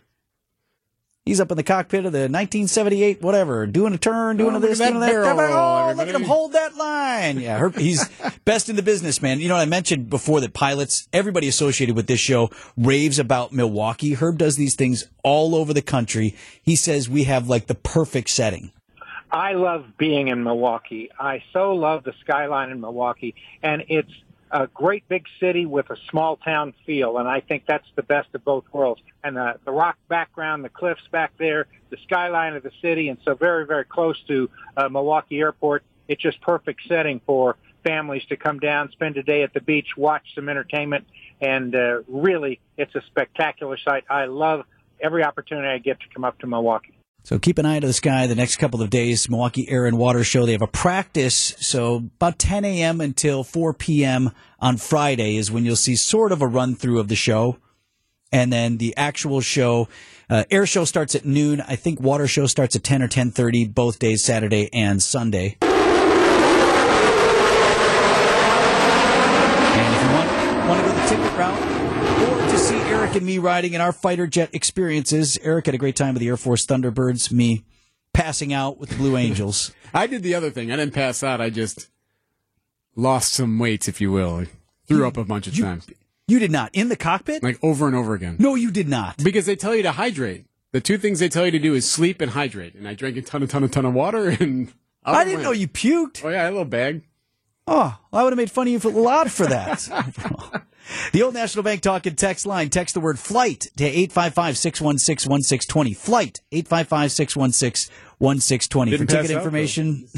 He's 1.24 1.40
up 1.40 1.52
in 1.52 1.56
the 1.56 1.62
cockpit 1.62 2.04
of 2.04 2.10
the 2.10 2.22
1978 2.22 3.22
whatever, 3.22 3.64
doing 3.68 3.94
a 3.94 3.98
turn, 3.98 4.38
doing 4.38 4.56
Oh, 4.56 4.58
this, 4.58 4.80
at 4.80 4.88
doing 4.88 5.00
that 5.00 5.06
that. 5.06 5.36
barrel 5.36 5.52
roll, 5.54 5.90
oh, 5.90 5.92
look 5.94 6.08
at 6.08 6.14
him 6.16 6.24
hold 6.24 6.52
that 6.54 6.74
line. 6.76 7.38
Yeah, 7.38 7.58
Herb, 7.58 7.76
he's 7.76 8.08
best 8.44 8.68
in 8.68 8.74
the 8.74 8.82
business, 8.82 9.22
man. 9.22 9.38
You 9.38 9.48
know, 9.48 9.54
I 9.54 9.64
mentioned 9.64 10.10
before 10.10 10.40
that 10.40 10.52
pilots, 10.52 11.06
everybody 11.12 11.46
associated 11.46 11.94
with 11.94 12.08
this 12.08 12.18
show 12.18 12.50
raves 12.76 13.20
about 13.20 13.52
Milwaukee. 13.52 14.14
Herb 14.14 14.36
does 14.36 14.56
these 14.56 14.74
things 14.74 15.08
all 15.22 15.54
over 15.54 15.72
the 15.72 15.80
country. 15.82 16.34
He 16.60 16.74
says 16.74 17.08
we 17.08 17.22
have 17.24 17.48
like 17.48 17.68
the 17.68 17.76
perfect 17.76 18.28
setting. 18.28 18.72
I 19.30 19.52
love 19.52 19.96
being 19.96 20.26
in 20.26 20.42
Milwaukee. 20.42 21.08
I 21.20 21.44
so 21.52 21.72
love 21.74 22.02
the 22.02 22.14
skyline 22.20 22.70
in 22.70 22.80
Milwaukee, 22.80 23.36
and 23.62 23.84
it's 23.88 24.10
a 24.52 24.66
great 24.66 25.08
big 25.08 25.24
city 25.40 25.64
with 25.64 25.88
a 25.88 25.96
small 26.10 26.36
town 26.36 26.74
feel, 26.84 27.16
and 27.16 27.26
I 27.26 27.40
think 27.40 27.64
that's 27.66 27.88
the 27.96 28.02
best 28.02 28.28
of 28.34 28.44
both 28.44 28.64
worlds. 28.70 29.00
And 29.24 29.36
the, 29.36 29.58
the 29.64 29.72
rock 29.72 29.96
background, 30.08 30.62
the 30.62 30.68
cliffs 30.68 31.02
back 31.10 31.32
there, 31.38 31.66
the 31.88 31.96
skyline 32.04 32.54
of 32.54 32.62
the 32.62 32.70
city, 32.82 33.08
and 33.08 33.18
so 33.24 33.34
very, 33.34 33.66
very 33.66 33.84
close 33.84 34.22
to 34.28 34.50
uh, 34.76 34.88
Milwaukee 34.90 35.40
Airport. 35.40 35.82
It's 36.06 36.20
just 36.20 36.40
perfect 36.42 36.82
setting 36.86 37.20
for 37.24 37.56
families 37.82 38.24
to 38.28 38.36
come 38.36 38.58
down, 38.58 38.90
spend 38.92 39.16
a 39.16 39.22
day 39.22 39.42
at 39.42 39.54
the 39.54 39.60
beach, 39.60 39.96
watch 39.96 40.34
some 40.34 40.50
entertainment, 40.50 41.06
and 41.40 41.74
uh, 41.74 42.02
really, 42.06 42.60
it's 42.76 42.94
a 42.94 43.02
spectacular 43.06 43.78
sight. 43.78 44.04
I 44.10 44.26
love 44.26 44.66
every 45.00 45.24
opportunity 45.24 45.68
I 45.68 45.78
get 45.78 45.98
to 46.00 46.06
come 46.12 46.24
up 46.24 46.38
to 46.40 46.46
Milwaukee. 46.46 46.94
So 47.24 47.38
keep 47.38 47.58
an 47.58 47.66
eye 47.66 47.78
to 47.78 47.86
the 47.86 47.92
sky 47.92 48.26
the 48.26 48.34
next 48.34 48.56
couple 48.56 48.82
of 48.82 48.90
days. 48.90 49.28
Milwaukee 49.28 49.68
Air 49.68 49.86
and 49.86 49.96
Water 49.96 50.24
Show. 50.24 50.44
They 50.44 50.52
have 50.52 50.62
a 50.62 50.66
practice. 50.66 51.54
So 51.60 51.96
about 51.96 52.38
10 52.38 52.64
a.m. 52.64 53.00
until 53.00 53.44
4 53.44 53.74
p.m. 53.74 54.32
on 54.58 54.76
Friday 54.76 55.36
is 55.36 55.50
when 55.50 55.64
you'll 55.64 55.76
see 55.76 55.94
sort 55.94 56.32
of 56.32 56.42
a 56.42 56.46
run 56.46 56.74
through 56.74 56.98
of 56.98 57.08
the 57.08 57.16
show. 57.16 57.58
And 58.32 58.52
then 58.52 58.78
the 58.78 58.96
actual 58.96 59.40
show, 59.40 59.88
uh, 60.28 60.44
air 60.50 60.66
show 60.66 60.84
starts 60.84 61.14
at 61.14 61.24
noon. 61.24 61.60
I 61.60 61.76
think 61.76 62.00
water 62.00 62.26
show 62.26 62.46
starts 62.46 62.74
at 62.74 62.82
10 62.82 63.02
or 63.02 63.08
10.30 63.08 63.72
both 63.72 63.98
days, 63.98 64.24
Saturday 64.24 64.70
and 64.72 65.02
Sunday. 65.02 65.58
Eric 73.12 73.20
and 73.20 73.26
me 73.26 73.36
riding 73.36 73.74
in 73.74 73.82
our 73.82 73.92
fighter 73.92 74.26
jet 74.26 74.48
experiences. 74.54 75.38
Eric 75.42 75.66
had 75.66 75.74
a 75.74 75.78
great 75.78 75.96
time 75.96 76.14
with 76.14 76.22
the 76.22 76.28
Air 76.28 76.38
Force 76.38 76.64
Thunderbirds. 76.64 77.30
Me 77.30 77.62
passing 78.14 78.54
out 78.54 78.78
with 78.78 78.88
the 78.88 78.96
Blue 78.96 79.16
Angels. 79.18 79.70
I 79.92 80.06
did 80.06 80.22
the 80.22 80.34
other 80.34 80.48
thing. 80.50 80.72
I 80.72 80.76
didn't 80.76 80.94
pass 80.94 81.22
out. 81.22 81.38
I 81.38 81.50
just 81.50 81.90
lost 82.96 83.34
some 83.34 83.58
weight, 83.58 83.86
if 83.86 84.00
you 84.00 84.10
will. 84.10 84.40
I 84.40 84.46
threw 84.88 85.06
up 85.06 85.18
a 85.18 85.24
bunch 85.24 85.46
of 85.46 85.54
times, 85.58 85.86
You 86.26 86.38
did 86.38 86.50
not 86.50 86.70
in 86.72 86.88
the 86.88 86.96
cockpit. 86.96 87.42
like 87.42 87.58
over 87.62 87.86
and 87.86 87.94
over 87.94 88.14
again. 88.14 88.36
No, 88.38 88.54
you 88.54 88.70
did 88.70 88.88
not. 88.88 89.22
Because 89.22 89.44
they 89.44 89.56
tell 89.56 89.74
you 89.76 89.82
to 89.82 89.92
hydrate. 89.92 90.46
The 90.72 90.80
two 90.80 90.96
things 90.96 91.18
they 91.18 91.28
tell 91.28 91.44
you 91.44 91.50
to 91.50 91.58
do 91.58 91.74
is 91.74 91.90
sleep 91.90 92.22
and 92.22 92.30
hydrate. 92.30 92.74
And 92.74 92.88
I 92.88 92.94
drank 92.94 93.18
a 93.18 93.22
ton, 93.22 93.42
a 93.42 93.46
ton, 93.46 93.62
a 93.62 93.68
ton 93.68 93.84
of 93.84 93.92
water, 93.92 94.28
and 94.40 94.72
I 95.04 95.22
didn't 95.24 95.40
went. 95.40 95.44
know 95.44 95.52
you 95.52 95.68
puked. 95.68 96.24
Oh 96.24 96.30
yeah, 96.30 96.48
a 96.48 96.50
little 96.50 96.64
bag. 96.64 97.02
Oh, 97.66 97.98
well, 98.10 98.20
I 98.20 98.24
would 98.24 98.32
have 98.32 98.38
made 98.38 98.50
fun 98.50 98.66
of 98.66 98.72
you 98.72 98.80
for 98.80 98.88
a 98.88 98.92
lot 98.92 99.30
for 99.30 99.46
that. 99.46 99.88
the 101.12 101.22
old 101.22 101.34
National 101.34 101.62
Bank 101.62 101.80
talk 101.80 102.06
and 102.06 102.18
text 102.18 102.44
line. 102.44 102.70
Text 102.70 102.94
the 102.94 103.00
word 103.00 103.16
flight 103.18 103.68
to 103.76 103.84
855-616-1620. 103.84 105.96
Flight 105.96 106.40
855-616-1620 106.52 108.98
for 108.98 109.04
ticket 109.04 109.30
information. 109.30 110.08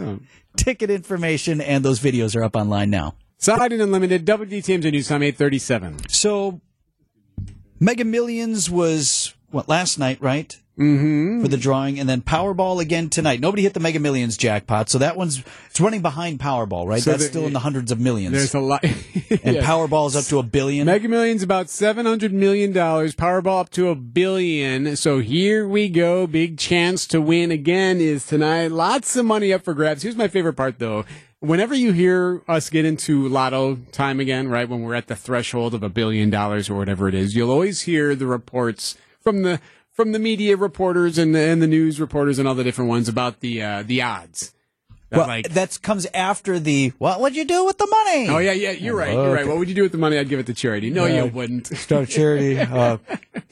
Out. 0.00 0.20
ticket 0.56 0.90
information 0.90 1.60
and 1.60 1.84
those 1.84 1.98
videos 1.98 2.36
are 2.36 2.44
up 2.44 2.54
online 2.54 2.90
now. 2.90 3.16
Side 3.38 3.72
and 3.72 3.82
Unlimited, 3.82 4.24
double 4.24 4.46
news 4.46 4.66
time, 5.08 5.24
837. 5.24 6.08
So 6.08 6.60
Mega 7.80 8.04
Millions 8.04 8.70
was 8.70 9.34
what 9.50 9.68
last 9.68 9.98
night, 9.98 10.22
right? 10.22 10.56
Mm-hmm. 10.78 11.42
For 11.42 11.48
the 11.48 11.58
drawing, 11.58 12.00
and 12.00 12.08
then 12.08 12.22
Powerball 12.22 12.80
again 12.80 13.10
tonight. 13.10 13.40
Nobody 13.40 13.62
hit 13.62 13.74
the 13.74 13.80
Mega 13.80 14.00
Millions 14.00 14.38
jackpot, 14.38 14.88
so 14.88 14.96
that 14.98 15.18
one's 15.18 15.42
it's 15.68 15.78
running 15.78 16.00
behind 16.00 16.40
Powerball, 16.40 16.86
right? 16.86 17.02
So 17.02 17.10
That's 17.10 17.26
still 17.26 17.46
in 17.46 17.52
the 17.52 17.58
hundreds 17.58 17.92
of 17.92 18.00
millions. 18.00 18.32
There's 18.32 18.54
a 18.54 18.60
lot. 18.60 18.82
and 18.84 18.96
Yeah. 19.56 19.66
Powerball's 19.66 20.16
up 20.16 20.24
to 20.26 20.38
a 20.38 20.42
billion. 20.42 20.86
Mega 20.86 21.08
Millions 21.08 21.42
about 21.42 21.68
seven 21.68 22.06
hundred 22.06 22.32
million 22.32 22.72
dollars. 22.72 23.14
Powerball 23.14 23.60
up 23.60 23.70
to 23.70 23.88
a 23.88 23.94
billion. 23.94 24.96
So 24.96 25.18
here 25.18 25.68
we 25.68 25.90
go. 25.90 26.26
Big 26.26 26.56
chance 26.56 27.06
to 27.08 27.20
win 27.20 27.50
again 27.50 28.00
is 28.00 28.26
tonight. 28.26 28.68
Lots 28.68 29.14
of 29.14 29.26
money 29.26 29.52
up 29.52 29.64
for 29.64 29.74
grabs. 29.74 30.02
Here's 30.02 30.16
my 30.16 30.28
favorite 30.28 30.54
part 30.54 30.78
though. 30.78 31.04
Whenever 31.40 31.74
you 31.74 31.92
hear 31.92 32.40
us 32.48 32.70
get 32.70 32.86
into 32.86 33.28
lotto 33.28 33.74
time 33.90 34.20
again, 34.20 34.48
right 34.48 34.66
when 34.68 34.80
we're 34.82 34.94
at 34.94 35.08
the 35.08 35.16
threshold 35.16 35.74
of 35.74 35.82
a 35.82 35.90
billion 35.90 36.30
dollars 36.30 36.70
or 36.70 36.76
whatever 36.78 37.08
it 37.08 37.14
is, 37.14 37.34
you'll 37.34 37.50
always 37.50 37.82
hear 37.82 38.14
the 38.14 38.26
reports 38.26 38.96
from 39.20 39.42
the 39.42 39.60
from 39.92 40.12
the 40.12 40.18
media 40.18 40.56
reporters 40.56 41.18
and 41.18 41.34
the, 41.34 41.40
and 41.40 41.62
the 41.62 41.66
news 41.66 42.00
reporters 42.00 42.38
and 42.38 42.48
all 42.48 42.54
the 42.54 42.64
different 42.64 42.88
ones 42.88 43.08
about 43.08 43.40
the 43.40 43.62
uh, 43.62 43.82
the 43.84 44.02
odds. 44.02 44.54
That, 45.10 45.18
well, 45.18 45.26
like, 45.28 45.50
that 45.50 45.78
comes 45.82 46.06
after 46.14 46.58
the 46.58 46.94
what 46.96 47.20
would 47.20 47.36
you 47.36 47.44
do 47.44 47.66
with 47.66 47.76
the 47.76 47.86
money? 47.86 48.28
oh 48.30 48.38
yeah, 48.38 48.52
yeah, 48.52 48.70
you're 48.70 48.96
right. 48.96 49.12
You're 49.12 49.34
right. 49.34 49.46
What 49.46 49.58
would 49.58 49.68
you 49.68 49.74
do 49.74 49.82
with 49.82 49.92
the 49.92 49.98
money? 49.98 50.16
I'd 50.16 50.30
give 50.30 50.40
it 50.40 50.46
to 50.46 50.54
charity. 50.54 50.88
No, 50.88 51.04
you 51.04 51.26
wouldn't. 51.26 51.66
Start 51.66 52.04
a 52.04 52.06
charity. 52.06 52.58
Uh, 52.72 52.96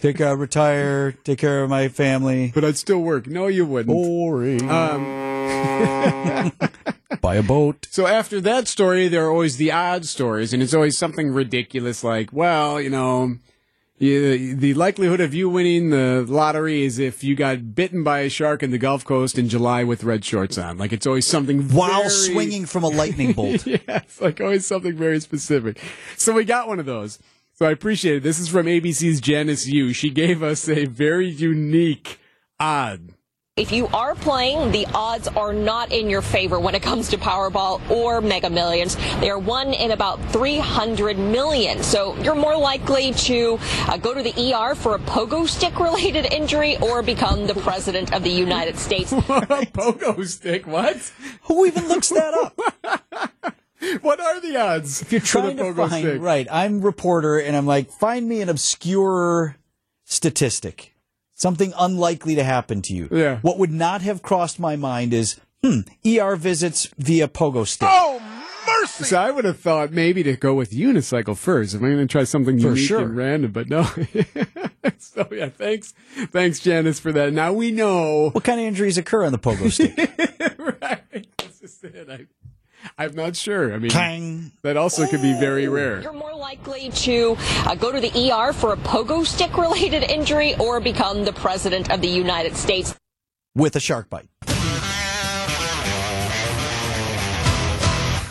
take 0.00 0.20
uh, 0.20 0.35
retire. 0.35 1.12
Take 1.12 1.38
care 1.38 1.62
of 1.62 1.68
my 1.68 1.88
family. 1.88 2.52
But 2.54 2.64
I'd 2.64 2.78
still 2.78 3.00
work. 3.00 3.26
No, 3.26 3.49
you 3.49 3.66
wouldn't. 3.66 3.94
Boring. 3.94 4.68
Um, 4.70 6.52
Buy 7.20 7.35
a 7.37 7.42
boat. 7.42 7.87
So 7.90 8.06
after 8.06 8.40
that 8.40 8.66
story, 8.66 9.09
there 9.09 9.26
are 9.26 9.30
always 9.30 9.59
the 9.59 9.73
odd 9.73 10.06
stories, 10.06 10.54
and 10.54 10.62
it's 10.62 10.73
always 10.73 10.97
something 10.97 11.32
ridiculous 11.32 12.02
like, 12.02 12.32
well, 12.32 12.80
you 12.80 12.88
know, 12.88 13.37
you, 14.00 14.57
the 14.57 14.75
likelihood 14.75 15.21
of 15.21 15.35
you 15.35 15.49
winning 15.49 15.90
the 15.90 16.25
lottery 16.26 16.83
is 16.85 16.99
if 16.99 17.23
you 17.23 17.35
got 17.37 17.75
bitten 17.75 18.02
by 18.02 18.21
a 18.21 18.30
shark 18.30 18.62
in 18.62 18.71
the 18.71 18.78
Gulf 18.78 19.04
Coast 19.04 19.38
in 19.38 19.49
July 19.49 19.85
with 19.85 20.02
red 20.02 20.25
shorts 20.25 20.57
on. 20.59 20.78
Like 20.78 20.92
it's 20.92 21.07
always 21.07 21.26
something 21.26 21.69
While 21.69 22.00
very- 22.00 22.11
swinging 22.11 22.66
from 22.66 22.83
a 22.83 22.88
lightning 22.88 23.33
bolt. 23.35 23.66
yeah, 23.66 23.76
it's 23.87 24.21
like 24.21 24.40
always 24.40 24.66
something 24.66 24.97
very 24.97 25.21
specific. 25.21 25.78
So 26.16 26.33
we 26.33 26.45
got 26.45 26.66
one 26.66 26.80
of 26.80 26.87
those. 26.87 27.19
So 27.54 27.66
I 27.66 27.73
appreciate 27.73 28.16
it. 28.16 28.23
This 28.23 28.38
is 28.38 28.49
from 28.49 28.64
ABC's 28.66 29.21
Janice 29.21 29.66
Yu. 29.66 29.92
She 29.92 30.09
gave 30.09 30.42
us 30.42 30.66
a 30.66 30.87
very 30.87 31.28
unique 31.28 32.19
odd. 32.59 33.11
If 33.61 33.73
you 33.73 33.88
are 33.88 34.14
playing, 34.14 34.73
the 34.73 34.87
odds 34.95 35.29
are 35.29 35.52
not 35.52 35.93
in 35.93 36.09
your 36.09 36.23
favor 36.23 36.59
when 36.59 36.75
it 36.75 36.81
comes 36.81 37.11
to 37.11 37.19
Powerball 37.19 37.83
or 37.90 38.23
Mega 38.23 38.49
Millions. 38.49 38.97
They 39.21 39.29
are 39.29 39.38
one 39.38 39.75
in 39.75 39.90
about 39.90 40.19
300 40.33 41.19
million. 41.19 41.83
So 41.83 42.17
you're 42.23 42.35
more 42.35 42.57
likely 42.57 43.12
to 43.12 43.59
uh, 43.87 43.99
go 43.99 44.14
to 44.14 44.23
the 44.23 44.55
ER 44.55 44.75
for 44.75 44.95
a 44.95 44.99
pogo 45.00 45.47
stick 45.47 45.79
related 45.79 46.25
injury 46.33 46.79
or 46.79 47.02
become 47.02 47.47
the 47.47 47.52
president 47.52 48.14
of 48.14 48.23
the 48.23 48.31
United 48.31 48.79
States. 48.79 49.12
Pogo 49.21 50.26
stick, 50.26 50.67
what? 50.67 51.12
Who 51.43 51.67
even 51.67 51.87
looks 51.87 52.09
that 52.09 52.33
up? 52.33 53.55
What 54.02 54.21
are 54.21 54.40
the 54.40 54.57
odds? 54.59 55.00
If 55.00 55.11
you're 55.11 55.23
trying 55.23 55.57
to 55.57 55.73
find 55.73 56.23
right, 56.23 56.47
I'm 56.50 56.83
reporter, 56.83 57.38
and 57.38 57.57
I'm 57.57 57.64
like, 57.64 57.90
find 57.90 58.29
me 58.29 58.43
an 58.43 58.50
obscure 58.50 59.57
statistic, 60.05 60.95
something 61.40 61.73
unlikely 61.78 62.35
to 62.35 62.44
happen 62.44 62.82
to 62.82 62.94
you. 62.94 63.09
Yeah. 63.11 63.38
What 63.40 63.59
would 63.59 63.73
not 63.73 64.02
have 64.02 64.23
crossed 64.23 64.61
my 64.61 64.76
mind 64.76 65.14
is, 65.14 65.40
hmm, 65.64 65.80
ER 66.06 66.37
visits 66.37 66.88
via 66.99 67.28
pogo 67.28 67.66
stick. 67.66 67.88
Oh, 67.90 68.20
mercy! 68.66 69.04
So 69.04 69.18
I 69.18 69.30
would 69.30 69.44
have 69.47 69.59
thought 69.59 69.90
maybe 69.90 70.23
to 70.25 70.37
go 70.37 70.54
with 70.54 70.70
unicycle 70.70 71.37
first. 71.37 71.75
If 71.75 71.80
I'm 71.80 71.88
going 71.88 72.06
to 72.06 72.12
try 72.12 72.25
something 72.25 72.59
For 72.61 72.68
unique 72.68 72.87
sure. 72.87 73.00
and 73.00 73.16
random, 73.16 73.52
but 73.52 73.68
no. 73.68 73.85
so 74.99 75.26
yeah, 75.32 75.49
thanks, 75.49 75.94
thanks, 76.30 76.61
Janice, 76.61 77.00
for 77.00 77.12
that. 77.12 77.32
Now 77.32 77.52
we 77.52 77.70
know. 77.70 78.30
What 78.30 78.44
kind 78.44 78.61
of 78.61 78.66
injuries 78.66 78.99
occur 78.99 79.25
on 79.25 79.32
the 79.32 79.38
pogo 79.38 79.70
stick? 79.73 79.97
right? 80.82 81.26
This 81.38 81.62
is 81.62 81.85
it. 81.85 82.09
I, 82.11 82.26
I'm 82.99 83.14
not 83.14 83.37
sure. 83.37 83.73
I 83.75 83.78
mean, 83.78 83.90
Clang. 83.90 84.52
that 84.62 84.76
also 84.76 85.06
could 85.06 85.23
be 85.23 85.32
very 85.38 85.68
rare. 85.68 86.00
You're 86.02 86.12
more 86.12 86.35
likely 86.35 86.90
to 86.90 87.37
uh, 87.66 87.75
go 87.75 87.90
to 87.92 88.00
the 88.00 88.32
ER 88.32 88.52
for 88.52 88.73
a 88.73 88.76
pogo 88.76 89.25
stick 89.26 89.56
related 89.56 90.02
injury 90.04 90.54
or 90.56 90.80
become 90.80 91.25
the 91.25 91.32
president 91.32 91.90
of 91.90 92.00
the 92.00 92.09
United 92.09 92.56
States. 92.56 92.94
with 93.54 93.75
a 93.76 93.80
shark 93.80 94.09
bite. 94.11 94.28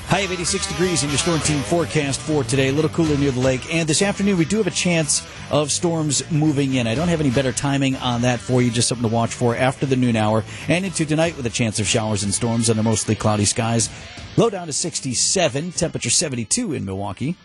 High 0.09 0.21
of 0.21 0.31
86 0.31 0.65
degrees 0.67 1.03
in 1.03 1.09
your 1.09 1.19
storm 1.19 1.39
team 1.41 1.61
forecast 1.61 2.19
for 2.19 2.43
today. 2.43 2.69
A 2.69 2.71
little 2.71 2.89
cooler 2.89 3.15
near 3.15 3.29
the 3.29 3.39
lake. 3.39 3.71
And 3.71 3.87
this 3.87 4.01
afternoon, 4.01 4.39
we 4.39 4.45
do 4.45 4.57
have 4.57 4.65
a 4.65 4.71
chance 4.71 5.21
of 5.51 5.71
storms 5.71 6.29
moving 6.31 6.73
in. 6.73 6.87
I 6.87 6.95
don't 6.95 7.09
have 7.09 7.19
any 7.19 7.29
better 7.29 7.51
timing 7.51 7.95
on 7.97 8.23
that 8.23 8.39
for 8.39 8.59
you, 8.59 8.71
just 8.71 8.87
something 8.87 9.07
to 9.07 9.13
watch 9.13 9.31
for 9.31 9.55
after 9.55 9.85
the 9.85 9.95
noon 9.95 10.15
hour 10.15 10.43
and 10.67 10.83
into 10.83 11.05
tonight 11.05 11.37
with 11.37 11.45
a 11.45 11.49
chance 11.51 11.79
of 11.79 11.85
showers 11.85 12.23
and 12.23 12.33
storms 12.33 12.71
under 12.71 12.81
mostly 12.81 13.13
cloudy 13.13 13.45
skies. 13.45 13.89
Low 14.39 14.49
down 14.49 14.67
to 14.67 14.73
67, 14.73 15.73
temperature 15.73 16.09
72 16.09 16.71
in 16.71 16.85
Milwaukee. 16.85 17.35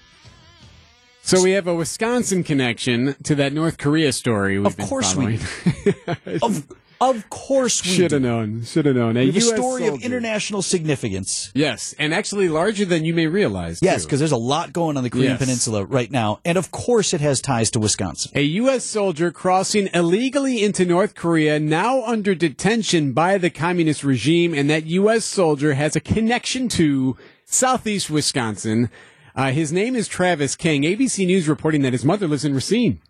So 1.23 1.43
we 1.43 1.51
have 1.51 1.67
a 1.67 1.75
Wisconsin 1.75 2.45
connection 2.45 3.17
to 3.25 3.35
that 3.35 3.53
North 3.53 3.79
Korea 3.79 4.13
story. 4.13 4.59
We've 4.59 4.69
Of 4.69 4.77
been 4.77 4.87
course 4.87 5.17
we. 5.17 5.41
Of, 6.41 6.65
of 7.11 7.29
course 7.31 7.85
we 7.85 7.91
Should 7.91 8.13
have 8.13 8.23
known. 8.23 8.65
Should 8.65 8.87
have 8.87 8.97
known. 8.97 9.17
A 9.17 9.41
story 9.41 9.87
of 9.87 10.03
international 10.03 10.63
significance. 10.63 11.51
Yes, 11.55 11.95
and 11.99 12.13
actually 12.15 12.49
larger 12.49 12.85
than 12.85 13.05
you 13.05 13.15
may 13.15 13.27
realize. 13.27 13.81
Yes, 13.83 14.05
because 14.05 14.19
there's 14.19 14.33
a 14.33 14.37
lot 14.37 14.73
going 14.73 14.97
on 14.97 15.03
the 15.03 15.11
Korean 15.11 15.33
Yes. 15.33 15.39
Peninsula 15.39 15.85
right 15.85 16.11
now. 16.11 16.41
And 16.45 16.59
of 16.59 16.71
course, 16.71 17.15
it 17.15 17.21
has 17.21 17.41
ties 17.41 17.71
to 17.73 17.81
Wisconsin. 17.81 18.33
A 18.35 18.43
U.S. 18.43 18.85
soldier 18.85 19.31
crossing 19.31 19.89
illegally 19.95 20.63
into 20.63 20.85
North 20.85 21.15
Korea, 21.15 21.59
now 21.59 22.03
under 22.05 22.35
detention 22.35 23.13
by 23.13 23.39
the 23.39 23.51
communist 23.51 24.05
regime, 24.05 24.55
and 24.55 24.69
that 24.71 24.87
U.S. 24.87 25.25
soldier 25.25 25.75
has 25.75 25.97
a 25.97 26.01
connection 26.01 26.69
to 26.71 27.17
southeast 27.45 28.11
Wisconsin. 28.11 28.91
Uh, 29.37 29.51
his 29.51 29.73
name 29.73 29.97
is 29.97 30.07
Travis 30.07 30.55
King. 30.55 30.83
ABC 30.83 31.27
News 31.27 31.49
reporting 31.49 31.83
that 31.83 31.93
his 31.93 32.05
mother 32.05 32.29
lives 32.29 32.45
in 32.45 32.55
Racine. 32.55 33.01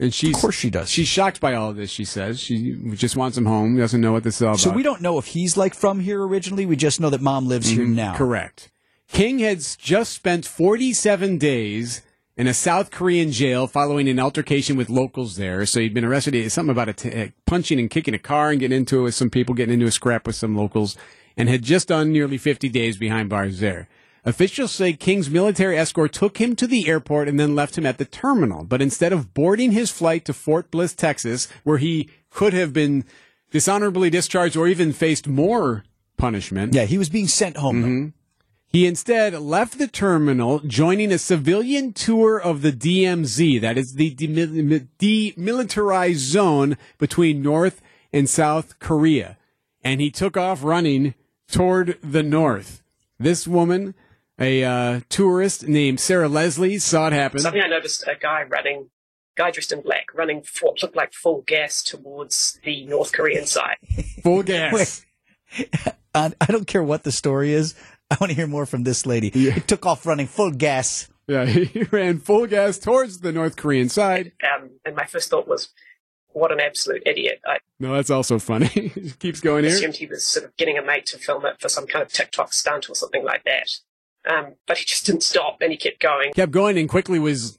And 0.00 0.14
she's, 0.14 0.36
Of 0.36 0.40
course 0.40 0.54
she 0.54 0.70
does. 0.70 0.88
She's 0.88 1.08
shocked 1.08 1.40
by 1.40 1.54
all 1.54 1.70
of 1.70 1.76
this, 1.76 1.90
she 1.90 2.04
says. 2.04 2.38
She 2.38 2.72
just 2.94 3.16
wants 3.16 3.36
him 3.36 3.46
home, 3.46 3.76
doesn't 3.76 4.00
know 4.00 4.12
what 4.12 4.22
this 4.22 4.36
is 4.36 4.42
all 4.42 4.50
about. 4.50 4.60
So 4.60 4.70
we 4.70 4.84
don't 4.84 5.00
know 5.00 5.18
if 5.18 5.26
he's 5.26 5.56
like 5.56 5.74
from 5.74 6.00
here 6.00 6.22
originally. 6.22 6.66
We 6.66 6.76
just 6.76 7.00
know 7.00 7.10
that 7.10 7.20
mom 7.20 7.48
lives 7.48 7.68
here 7.68 7.84
now. 7.84 8.14
Correct. 8.14 8.70
King 9.08 9.40
has 9.40 9.74
just 9.74 10.12
spent 10.12 10.44
47 10.46 11.38
days 11.38 12.02
in 12.36 12.46
a 12.46 12.54
South 12.54 12.92
Korean 12.92 13.32
jail 13.32 13.66
following 13.66 14.08
an 14.08 14.20
altercation 14.20 14.76
with 14.76 14.88
locals 14.88 15.34
there. 15.36 15.66
So 15.66 15.80
he'd 15.80 15.94
been 15.94 16.04
arrested. 16.04 16.36
It's 16.36 16.54
something 16.54 16.70
about 16.70 16.90
a 16.90 16.92
t- 16.92 17.22
uh, 17.22 17.28
punching 17.46 17.80
and 17.80 17.90
kicking 17.90 18.14
a 18.14 18.18
car 18.18 18.50
and 18.50 18.60
getting 18.60 18.76
into 18.76 19.00
it 19.00 19.02
with 19.02 19.14
some 19.16 19.30
people, 19.30 19.54
getting 19.56 19.74
into 19.74 19.86
a 19.86 19.90
scrap 19.90 20.26
with 20.26 20.36
some 20.36 20.54
locals, 20.56 20.96
and 21.36 21.48
had 21.48 21.62
just 21.62 21.88
done 21.88 22.12
nearly 22.12 22.38
50 22.38 22.68
days 22.68 22.96
behind 22.96 23.28
bars 23.28 23.58
there. 23.58 23.88
Officials 24.28 24.72
say 24.72 24.92
King's 24.92 25.30
military 25.30 25.78
escort 25.78 26.12
took 26.12 26.36
him 26.36 26.54
to 26.56 26.66
the 26.66 26.86
airport 26.88 27.28
and 27.28 27.40
then 27.40 27.54
left 27.54 27.78
him 27.78 27.86
at 27.86 27.96
the 27.96 28.04
terminal. 28.04 28.62
But 28.62 28.82
instead 28.82 29.12
of 29.12 29.32
boarding 29.32 29.72
his 29.72 29.90
flight 29.90 30.26
to 30.26 30.34
Fort 30.34 30.70
Bliss, 30.70 30.94
Texas, 30.94 31.48
where 31.64 31.78
he 31.78 32.10
could 32.30 32.52
have 32.52 32.74
been 32.74 33.04
dishonorably 33.50 34.10
discharged 34.10 34.54
or 34.54 34.68
even 34.68 34.92
faced 34.92 35.26
more 35.26 35.84
punishment, 36.18 36.74
Yeah, 36.74 36.84
he 36.84 36.98
was 36.98 37.08
being 37.08 37.26
sent 37.26 37.56
home. 37.56 37.82
Mm-hmm. 37.82 38.08
he 38.66 38.86
instead 38.86 39.32
left 39.32 39.78
the 39.78 39.88
terminal, 39.88 40.58
joining 40.60 41.10
a 41.10 41.18
civilian 41.18 41.94
tour 41.94 42.38
of 42.38 42.60
the 42.60 42.72
DMZ, 42.72 43.62
that 43.62 43.78
is 43.78 43.94
the 43.94 44.14
demil- 44.14 44.88
demilitarized 44.98 46.16
zone 46.16 46.76
between 46.98 47.40
North 47.40 47.80
and 48.12 48.28
South 48.28 48.78
Korea. 48.78 49.38
And 49.82 50.02
he 50.02 50.10
took 50.10 50.36
off 50.36 50.62
running 50.62 51.14
toward 51.50 51.98
the 52.02 52.22
north. 52.22 52.82
This 53.18 53.48
woman, 53.48 53.94
a 54.38 54.64
uh, 54.64 55.00
tourist 55.08 55.66
named 55.66 56.00
Sarah 56.00 56.28
Leslie, 56.28 56.78
saw 56.78 57.08
it 57.08 57.12
happen. 57.12 57.40
Suddenly 57.40 57.64
I 57.64 57.68
noticed 57.68 58.06
a 58.06 58.14
guy 58.14 58.42
running 58.42 58.90
guy 59.38 59.50
dressed 59.52 59.72
in 59.72 59.80
black 59.80 60.06
running 60.14 60.42
for 60.42 60.66
what 60.66 60.82
looked 60.82 60.96
like 60.96 61.14
full 61.14 61.42
gas 61.46 61.82
towards 61.82 62.58
the 62.64 62.84
North 62.86 63.12
Korean 63.12 63.46
side. 63.46 63.76
Full 64.22 64.42
gas. 64.42 65.04
Wait. 65.54 65.68
I, 66.14 66.32
I 66.40 66.46
don't 66.46 66.66
care 66.66 66.82
what 66.82 67.04
the 67.04 67.12
story 67.12 67.52
is. 67.52 67.74
I 68.10 68.16
want 68.20 68.30
to 68.30 68.36
hear 68.36 68.48
more 68.48 68.66
from 68.66 68.82
this 68.82 69.06
lady. 69.06 69.30
He 69.30 69.60
took 69.60 69.86
off 69.86 70.04
running 70.04 70.26
full 70.26 70.50
gas. 70.50 71.08
Yeah, 71.28 71.44
he 71.46 71.84
ran 71.84 72.18
full 72.18 72.46
gas 72.46 72.78
towards 72.78 73.20
the 73.20 73.32
North 73.32 73.56
Korean 73.56 73.88
side. 73.88 74.32
Um, 74.42 74.70
and 74.84 74.96
my 74.96 75.04
first 75.04 75.30
thought 75.30 75.46
was, 75.46 75.68
what 76.28 76.50
an 76.50 76.60
absolute 76.60 77.02
idiot. 77.06 77.40
I 77.46 77.58
No, 77.78 77.94
that's 77.94 78.10
also 78.10 78.38
funny. 78.38 78.68
Keeps 79.18 79.40
going 79.40 79.64
here. 79.64 79.74
assumed 79.74 79.96
he 79.96 80.06
was 80.06 80.26
sort 80.26 80.46
of 80.46 80.56
getting 80.56 80.78
a 80.78 80.82
mate 80.82 81.06
to 81.06 81.18
film 81.18 81.44
it 81.46 81.60
for 81.60 81.68
some 81.68 81.86
kind 81.86 82.02
of 82.02 82.12
TikTok 82.12 82.52
stunt 82.52 82.90
or 82.90 82.94
something 82.94 83.24
like 83.24 83.44
that. 83.44 83.70
Um, 84.28 84.54
but 84.66 84.78
he 84.78 84.84
just 84.84 85.06
didn't 85.06 85.22
stop 85.22 85.58
and 85.60 85.72
he 85.72 85.78
kept 85.78 86.00
going. 86.00 86.32
Kept 86.32 86.52
going 86.52 86.78
and 86.78 86.88
quickly 86.88 87.18
was. 87.18 87.58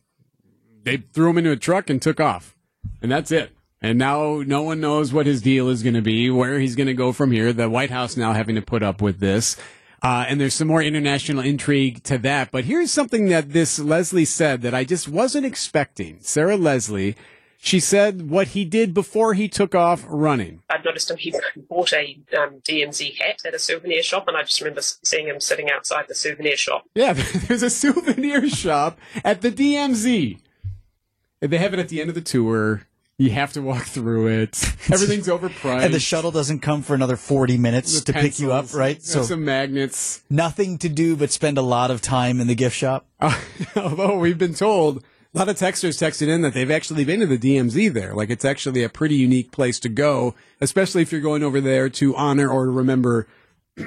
They 0.84 0.98
threw 0.98 1.32
him 1.32 1.40
into 1.40 1.52
a 1.52 1.58
truck 1.58 1.90
and 1.90 2.02
took 2.02 2.20
off, 2.20 2.56
and 3.02 3.12
that's 3.12 3.32
it. 3.32 3.52
And 3.82 3.98
now 3.98 4.44
no 4.46 4.62
one 4.62 4.80
knows 4.80 5.14
what 5.14 5.26
his 5.26 5.42
deal 5.42 5.70
is 5.70 5.84
going 5.84 5.96
to 5.96 6.02
be, 6.02 6.30
where 6.30 6.60
he's 6.60 6.76
going 6.76 6.88
to 6.88 6.94
go 6.94 7.12
from 7.12 7.32
here. 7.32 7.54
The 7.54 7.70
White 7.70 7.92
House 7.92 8.18
now 8.18 8.34
having 8.34 8.56
to 8.56 8.62
put 8.62 8.84
up 8.84 9.02
with 9.02 9.20
this. 9.20 9.56
Uh, 10.02 10.26
and 10.28 10.40
there's 10.40 10.54
some 10.54 10.68
more 10.68 10.82
international 10.82 11.44
intrigue 11.44 12.04
to 12.04 12.18
that. 12.20 12.52
But 12.52 12.66
here's 12.66 12.92
something 12.92 13.28
that 13.30 13.52
this 13.52 13.80
Leslie 13.80 14.26
said 14.26 14.62
that 14.62 14.74
I 14.74 14.84
just 14.84 15.08
wasn't 15.08 15.46
expecting. 15.46 16.20
Sarah 16.22 16.58
Leslie, 16.58 17.16
she 17.62 17.80
said 17.82 18.30
what 18.30 18.50
he 18.50 18.64
did 18.64 18.94
before 18.94 19.34
he 19.34 19.50
took 19.50 19.76
off 19.76 20.06
running. 20.08 20.64
I'd 20.70 20.86
noticed 20.86 21.12
him, 21.12 21.18
he 21.18 21.34
bought 21.70 21.92
a 21.92 22.18
um, 22.38 22.62
DMZ 22.68 23.18
hat 23.18 23.42
at 23.46 23.54
a 23.54 23.60
souvenir 23.60 24.02
shop, 24.02 24.30
and 24.30 24.38
I 24.38 24.44
just 24.44 24.62
remember 24.62 24.82
seeing 24.82 25.28
him 25.28 25.42
sitting 25.42 25.70
outside 25.70 26.06
the 26.08 26.16
souvenir 26.16 26.56
shop. 26.56 26.86
Yeah, 26.96 27.14
there's 27.48 27.64
a 27.64 27.70
souvenir 27.70 28.48
shop 28.50 28.98
at 29.26 29.42
the 29.42 29.52
DMZ. 29.52 30.40
They 31.42 31.58
have 31.58 31.74
it 31.74 31.80
at 31.80 31.90
the 31.90 32.00
end 32.00 32.10
of 32.10 32.16
the 32.16 32.22
tour. 32.22 32.84
You 33.18 33.32
have 33.32 33.52
to 33.54 33.62
walk 33.62 33.84
through 33.84 34.28
it. 34.28 34.64
Everything's 34.90 35.28
overpriced. 35.28 35.82
And 35.84 35.94
the 35.94 36.00
shuttle 36.00 36.32
doesn't 36.32 36.60
come 36.60 36.82
for 36.82 36.94
another 36.96 37.18
40 37.18 37.58
minutes 37.58 38.00
The 38.00 38.14
to 38.14 38.20
pick 38.20 38.40
you 38.40 38.54
up, 38.54 38.74
right? 38.74 39.04
So 39.04 39.24
some 39.24 39.44
magnets. 39.44 40.22
nothing 40.30 40.78
to 40.78 40.88
do 40.88 41.18
but 41.18 41.30
spend 41.30 41.58
a 41.58 41.62
lot 41.62 41.92
of 41.92 42.02
time 42.02 42.40
in 42.40 42.48
the 42.48 42.56
gift 42.56 42.78
shop. 42.78 43.06
Although 43.76 44.18
we've 44.18 44.38
been 44.38 44.54
told, 44.54 45.04
a 45.34 45.38
lot 45.38 45.50
of 45.50 45.58
texters 45.58 45.98
texted 46.04 46.28
in 46.28 46.42
that 46.42 46.54
they've 46.54 46.72
actually 46.72 47.06
been 47.06 47.20
to 47.20 47.26
the 47.28 47.38
DMZ 47.38 47.94
there. 47.94 48.14
Like 48.16 48.30
it's 48.30 48.46
actually 48.46 48.84
a 48.84 48.90
pretty 48.90 49.16
unique 49.16 49.52
place 49.52 49.80
to 49.82 49.90
go, 49.90 50.34
especially 50.60 51.02
if 51.04 51.12
you're 51.12 51.22
going 51.22 51.44
over 51.44 51.62
there 51.62 51.88
to 51.90 52.16
honor 52.16 52.50
or 52.50 52.66
to 52.66 52.72
remember, 52.72 53.28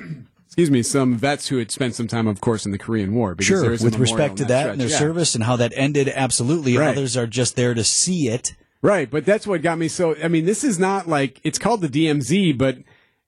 excuse 0.47 0.71
me, 0.71 0.83
some 0.83 1.17
vets 1.17 1.49
who 1.49 1.59
had 1.59 1.71
spent 1.71 1.95
some 1.95 2.07
time, 2.07 2.27
of 2.29 2.41
course, 2.41 2.65
in 2.65 2.73
the 2.73 2.79
Korean 2.79 3.13
War. 3.15 3.35
because 3.35 3.49
Sure, 3.49 3.71
with 3.71 3.99
respect 3.99 4.37
to 4.37 4.43
in 4.43 4.49
that 4.49 4.71
and 4.71 4.81
their 4.81 4.89
Yeah. 4.89 4.99
service 4.99 5.35
and 5.35 5.45
how 5.45 5.57
that 5.57 5.73
ended, 5.75 6.09
absolutely. 6.15 6.77
Right. 6.77 6.89
Others 6.97 7.17
are 7.17 7.27
just 7.27 7.57
there 7.57 7.75
to 7.75 7.83
see 7.85 8.29
it. 8.29 8.55
Right, 8.81 9.09
but 9.11 9.25
that's 9.25 9.47
what 9.47 9.63
got 9.63 9.79
me 9.79 9.87
so. 9.89 10.17
I 10.23 10.27
mean, 10.29 10.45
this 10.45 10.65
is 10.65 10.79
not 10.79 11.09
like 11.09 11.41
it's 11.45 11.59
called 11.59 11.81
the 11.83 11.89
DMZ, 11.89 12.59
but 12.59 12.79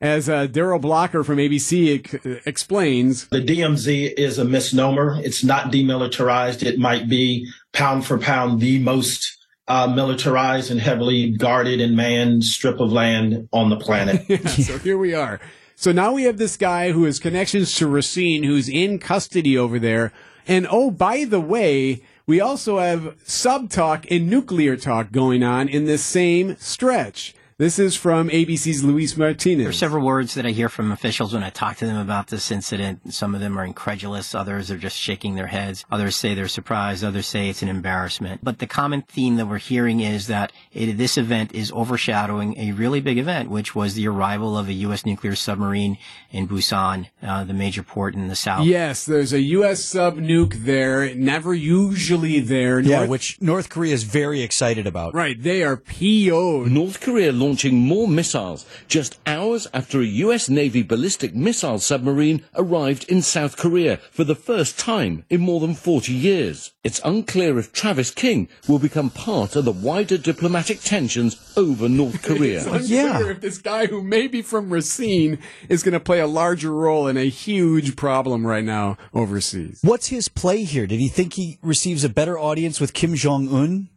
as 0.05 0.29
uh, 0.29 0.47
Daryl 0.47 0.81
Blocker 0.81 1.25
from 1.25 1.39
ABC 1.39 1.99
ex- 1.99 2.47
explains, 2.47 3.27
The 3.29 3.41
DMZ 3.41 4.13
is 4.19 4.39
a 4.39 4.45
misnomer. 4.45 5.19
It's 5.23 5.43
not 5.43 5.73
demilitarized. 5.73 6.63
It 6.63 6.79
might 6.79 7.09
be 7.09 7.51
pound 7.73 8.05
for 8.05 8.19
pound 8.19 8.61
the 8.61 8.79
most 8.81 9.39
uh, 9.67 9.87
militarized 9.87 10.71
and 10.71 10.79
heavily 10.79 11.31
guarded 11.31 11.81
and 11.81 11.97
manned 11.97 12.45
strip 12.45 12.81
of 12.81 12.93
land 12.93 13.49
on 13.51 13.71
the 13.71 13.79
planet. 13.79 14.27
so 14.49 14.79
here 14.79 14.99
we 14.99 15.15
are. 15.15 15.41
So 15.75 15.91
now 15.91 16.13
we 16.13 16.25
have 16.25 16.37
this 16.37 16.59
guy 16.59 16.93
who 16.93 17.05
has 17.05 17.19
connections 17.19 17.75
to 17.77 17.87
Racine, 17.87 18.43
who's 18.43 18.69
in 18.69 18.99
custody 18.99 19.57
over 19.57 19.79
there. 19.79 20.13
And 20.47 20.67
oh, 20.71 20.91
by 20.91 21.25
the 21.25 21.41
way, 21.41 22.03
we 22.27 22.43
also 22.43 22.79
have 22.79 23.17
sub 23.25 23.71
talk 23.71 24.05
and 24.11 24.29
nuclear 24.29 24.77
talk 24.77 25.13
going 25.13 25.43
on 25.43 25.67
in 25.67 25.87
this 25.87 26.05
same 26.05 26.57
stretch. 26.57 27.35
This 27.57 27.79
is 27.79 27.95
from 27.95 28.31
ABC's 28.31 28.83
Luis 28.83 29.17
Martinez. 29.17 29.63
There 29.63 29.69
are 29.69 29.73
several 29.73 30.05
words 30.05 30.35
that 30.35 30.45
I 30.45 30.51
hear 30.51 30.69
from 30.69 30.91
officials 30.91 31.33
when 31.33 31.45
I 31.45 31.51
talk 31.51 31.77
to 31.77 31.87
them 31.87 31.97
about 31.97 32.27
this 32.27 32.51
incident. 32.51 33.15
Some 33.15 33.33
of 33.33 33.41
them 33.41 33.57
are 33.57 33.65
incredulous, 33.65 34.35
others 34.35 34.73
are 34.73 34.77
just 34.77 34.97
shaking 34.97 35.37
their 35.37 35.47
heads, 35.47 35.85
others 35.89 36.17
say 36.17 36.35
they're 36.35 36.49
surprised, 36.49 37.05
others 37.05 37.29
say 37.29 37.49
it's 37.49 37.63
an 37.63 37.69
embarrassment. 37.69 38.41
But 38.43 38.59
the 38.59 38.67
common 38.67 39.03
theme 39.03 39.37
that 39.37 39.47
we're 39.47 39.59
hearing 39.59 40.01
is 40.01 40.27
that 40.27 40.51
it, 40.73 40.99
this 40.99 41.17
event 41.17 41.55
is 41.55 41.71
overshadowing 41.71 42.59
a 42.59 42.73
really 42.73 43.01
big 43.01 43.19
event, 43.19 43.51
which 43.51 43.73
was 43.73 43.95
the 43.95 44.09
arrival 44.09 44.59
of 44.59 44.67
a 44.67 44.73
U.S. 44.73 45.07
nuclear 45.07 45.37
submarine 45.37 45.97
in 46.33 46.49
Busan, 46.49 47.07
uh, 47.23 47.45
the 47.45 47.55
major 47.55 47.85
port 47.85 48.15
in 48.17 48.27
the 48.27 48.35
south. 48.35 48.67
Yes, 48.67 49.07
there's 49.07 49.33
a 49.33 49.41
U.S. 49.41 49.85
sub 49.85 50.17
nuke 50.17 50.65
there, 50.65 51.15
never 51.15 51.55
usually 51.55 52.41
there. 52.41 52.81
Yeah, 52.81 52.97
North- 52.97 53.11
which 53.11 53.41
North 53.41 53.69
Korea 53.69 53.95
is 53.95 54.03
very 54.03 54.43
excited 54.43 54.89
about. 54.89 55.15
Right, 55.15 55.41
they 55.41 55.63
are 55.63 55.77
PO'd. 55.77 56.73
North 56.73 57.01
Korea 57.01 57.31
launching 57.45 57.77
more 57.77 58.09
missiles 58.09 58.65
just 58.89 59.19
hours 59.27 59.67
after 59.75 60.01
a 60.01 60.15
US 60.25 60.49
Navy 60.49 60.83
ballistic 60.83 61.35
missile 61.35 61.79
submarine 61.79 62.43
arrived 62.55 63.05
in 63.05 63.21
South 63.21 63.59
Korea 63.59 63.99
for 64.11 64.25
the 64.25 64.35
first 64.35 64.79
time 64.79 65.25
in 65.29 65.43
more 65.43 65.61
than 65.61 65.75
40 65.75 66.13
years. 66.13 66.73
It's 66.83 67.01
unclear 67.05 67.59
if 67.59 67.71
Travis 67.71 68.11
King 68.11 68.49
will 68.67 68.79
become 68.79 69.11
part 69.11 69.57
of 69.57 69.67
the 69.67 69.73
wider 69.73 70.17
diplomatic 70.17 70.81
tensions 70.81 71.53
over 71.57 71.87
North 71.87 72.23
Korea. 72.29 72.61
It's 72.61 72.91
unclear 72.91 73.33
if 73.33 73.41
this 73.43 73.59
guy 73.59 73.87
who 73.87 74.03
may 74.03 74.27
be 74.27 74.41
from 74.41 74.71
Racine 74.71 75.39
is 75.69 75.83
going 75.83 75.93
to 75.93 76.01
play 76.01 76.21
a 76.21 76.27
larger 76.27 76.73
role 76.73 77.09
in 77.09 77.19
a 77.19 77.29
huge 77.29 77.95
problem 77.97 78.47
right 78.47 78.65
now 78.65 78.97
overseas. 79.13 79.81
What's 79.83 80.09
his 80.09 80.29
play 80.29 80.65
here? 80.65 80.87
Did 80.87 81.01
he 81.01 81.09
think 81.09 81.35
he 81.35 81.59
receives 81.63 82.05
a 82.05 82.09
better 82.09 82.39
audience 82.39 82.81
with 82.81 82.95
Kim 82.95 83.15
Jong 83.15 83.49
Un 83.53 83.91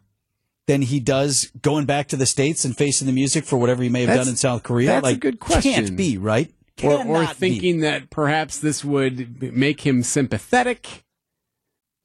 than 0.67 0.81
he 0.83 0.99
does 0.99 1.51
going 1.61 1.85
back 1.85 2.07
to 2.09 2.15
the 2.17 2.25
states 2.25 2.65
and 2.65 2.75
facing 2.77 3.05
the 3.07 3.13
music 3.13 3.45
for 3.45 3.57
whatever 3.57 3.81
he 3.83 3.89
may 3.89 4.01
have 4.01 4.07
That's- 4.09 4.25
done 4.25 4.31
in 4.33 4.37
South 4.37 4.63
Korea? 4.63 4.87
that's 5.01 5.07
a 5.07 5.15
good 5.15 5.39
question. 5.39 5.73
Can't 5.73 5.95
be 5.97 6.17
right. 6.17 6.51
Or, 6.83 6.93
or 6.93 6.97
Cannot 6.97 7.39
be. 7.39 7.49
thinking 7.51 7.79
that 7.79 8.09
perhaps 8.11 8.59
this 8.59 8.85
would 8.85 9.41
make 9.53 9.81
him 9.81 10.03
sympathetic 10.03 11.05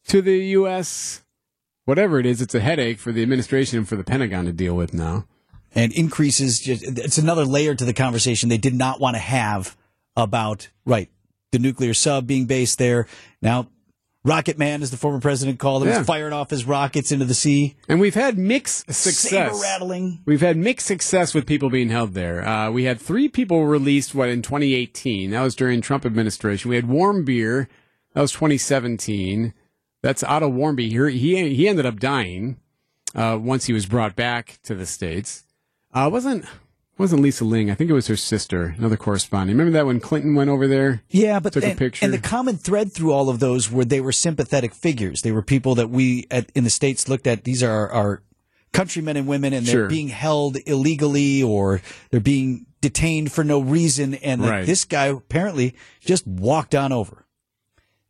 to 0.06 0.22
the 0.22 0.38
U.S. 0.56 1.22
Whatever 1.84 2.18
it 2.18 2.24
is, 2.26 2.40
it's 2.40 2.54
a 2.54 2.60
headache 2.60 2.98
for 2.98 3.12
the 3.12 3.22
administration 3.22 3.78
and 3.78 3.88
for 3.88 3.96
the 3.96 4.04
Pentagon 4.04 4.46
to 4.46 4.52
deal 4.52 4.74
with 4.74 4.94
now. 4.94 5.26
and 5.74 5.92
increases 5.92 6.60
just 6.60 6.82
it's 6.84 7.18
another 7.18 7.44
layer 7.44 7.74
to 7.74 7.84
the 7.84 7.92
conversation 7.94 8.48
they 8.48 8.58
did 8.58 8.74
not 8.74 9.00
want 9.00 9.14
to 9.16 9.20
have 9.20 9.76
about 10.16 10.68
right 10.84 11.10
the 11.50 11.58
nuclear 11.58 11.94
sub 11.94 12.26
being 12.26 12.44
based 12.44 12.78
there 12.78 13.06
now 13.40 13.66
rocket 14.24 14.56
man 14.56 14.82
as 14.82 14.90
the 14.92 14.96
former 14.96 15.18
president 15.20 15.58
called 15.58 15.82
him 15.82 15.88
Yeah. 15.88 16.02
firing 16.04 16.32
off 16.32 16.50
his 16.50 16.64
rockets 16.64 17.10
into 17.10 17.24
the 17.24 17.34
sea 17.34 17.74
And 17.88 17.98
we've 18.00 18.14
had 18.14 18.38
mixed 18.38 18.86
success. 18.92 19.18
saber 19.30 19.54
rattling 19.60 20.20
We've 20.24 20.40
had 20.40 20.56
mixed 20.56 20.86
success 20.86 21.34
with 21.34 21.44
people 21.46 21.70
being 21.70 21.88
held 21.88 22.14
there. 22.14 22.46
Uh, 22.46 22.70
we 22.70 22.84
had 22.84 23.00
three 23.00 23.28
people 23.28 23.66
released, 23.66 24.14
what, 24.14 24.28
in 24.28 24.40
2018. 24.42 25.30
That 25.32 25.42
was 25.42 25.56
during 25.56 25.80
Trump 25.80 26.06
administration. 26.06 26.68
We 26.68 26.76
had 26.76 26.86
Warmbier. 26.86 27.66
That 28.14 28.20
was 28.20 28.30
2017. 28.32 29.54
That's 30.02 30.22
Otto 30.22 30.50
Warmbier. 30.50 31.10
He, 31.10 31.18
he, 31.18 31.54
he 31.54 31.68
ended 31.68 31.86
up 31.86 31.98
dying 31.98 32.58
uh, 33.14 33.38
once 33.40 33.66
he 33.66 33.72
was 33.72 33.86
brought 33.86 34.14
back 34.16 34.58
to 34.64 34.74
the 34.74 34.86
States. 34.86 35.44
Uh, 35.94 36.08
wasn't 36.12 36.44
wasn't 37.02 37.20
Lisa 37.22 37.44
Ling. 37.44 37.70
I 37.70 37.74
think 37.74 37.90
it 37.90 37.94
was 37.94 38.06
her 38.06 38.16
sister, 38.16 38.74
another 38.78 38.96
correspondent. 38.96 39.58
Remember 39.58 39.76
that 39.78 39.86
when 39.86 40.00
Clinton 40.00 40.34
went 40.34 40.48
over 40.50 40.66
there? 40.66 41.02
yeah 41.10 41.38
but 41.40 41.52
Took 41.52 41.64
a 41.64 41.74
picture. 41.74 42.04
and 42.04 42.14
the 42.14 42.18
common 42.18 42.56
thread 42.56 42.92
through 42.92 43.12
all 43.12 43.28
of 43.28 43.38
those 43.40 43.70
were 43.70 43.84
they 43.84 44.00
were 44.00 44.12
sympathetic 44.12 44.72
figures 44.74 45.22
they 45.22 45.32
were 45.32 45.42
people 45.42 45.74
that 45.74 45.90
we 45.90 46.26
at, 46.30 46.50
in 46.54 46.64
the 46.64 46.70
states 46.70 47.08
looked 47.08 47.26
at 47.26 47.44
these 47.44 47.62
are 47.62 47.90
our 47.92 48.22
countrymen 48.72 49.16
and 49.18 49.26
women 49.26 49.52
and 49.52 49.66
they're 49.66 49.72
Sure. 49.82 49.88
being 49.88 50.08
held 50.08 50.56
illegally 50.66 51.42
or 51.42 51.82
they're 52.10 52.20
being 52.20 52.64
detained 52.80 53.30
for 53.30 53.44
no 53.44 53.60
reason 53.60 54.14
and 54.14 54.40
Right. 54.42 54.64
this 54.64 54.84
guy 54.86 55.06
apparently 55.06 55.74
just 56.00 56.26
walked 56.26 56.74
on 56.74 56.90
over 56.92 57.26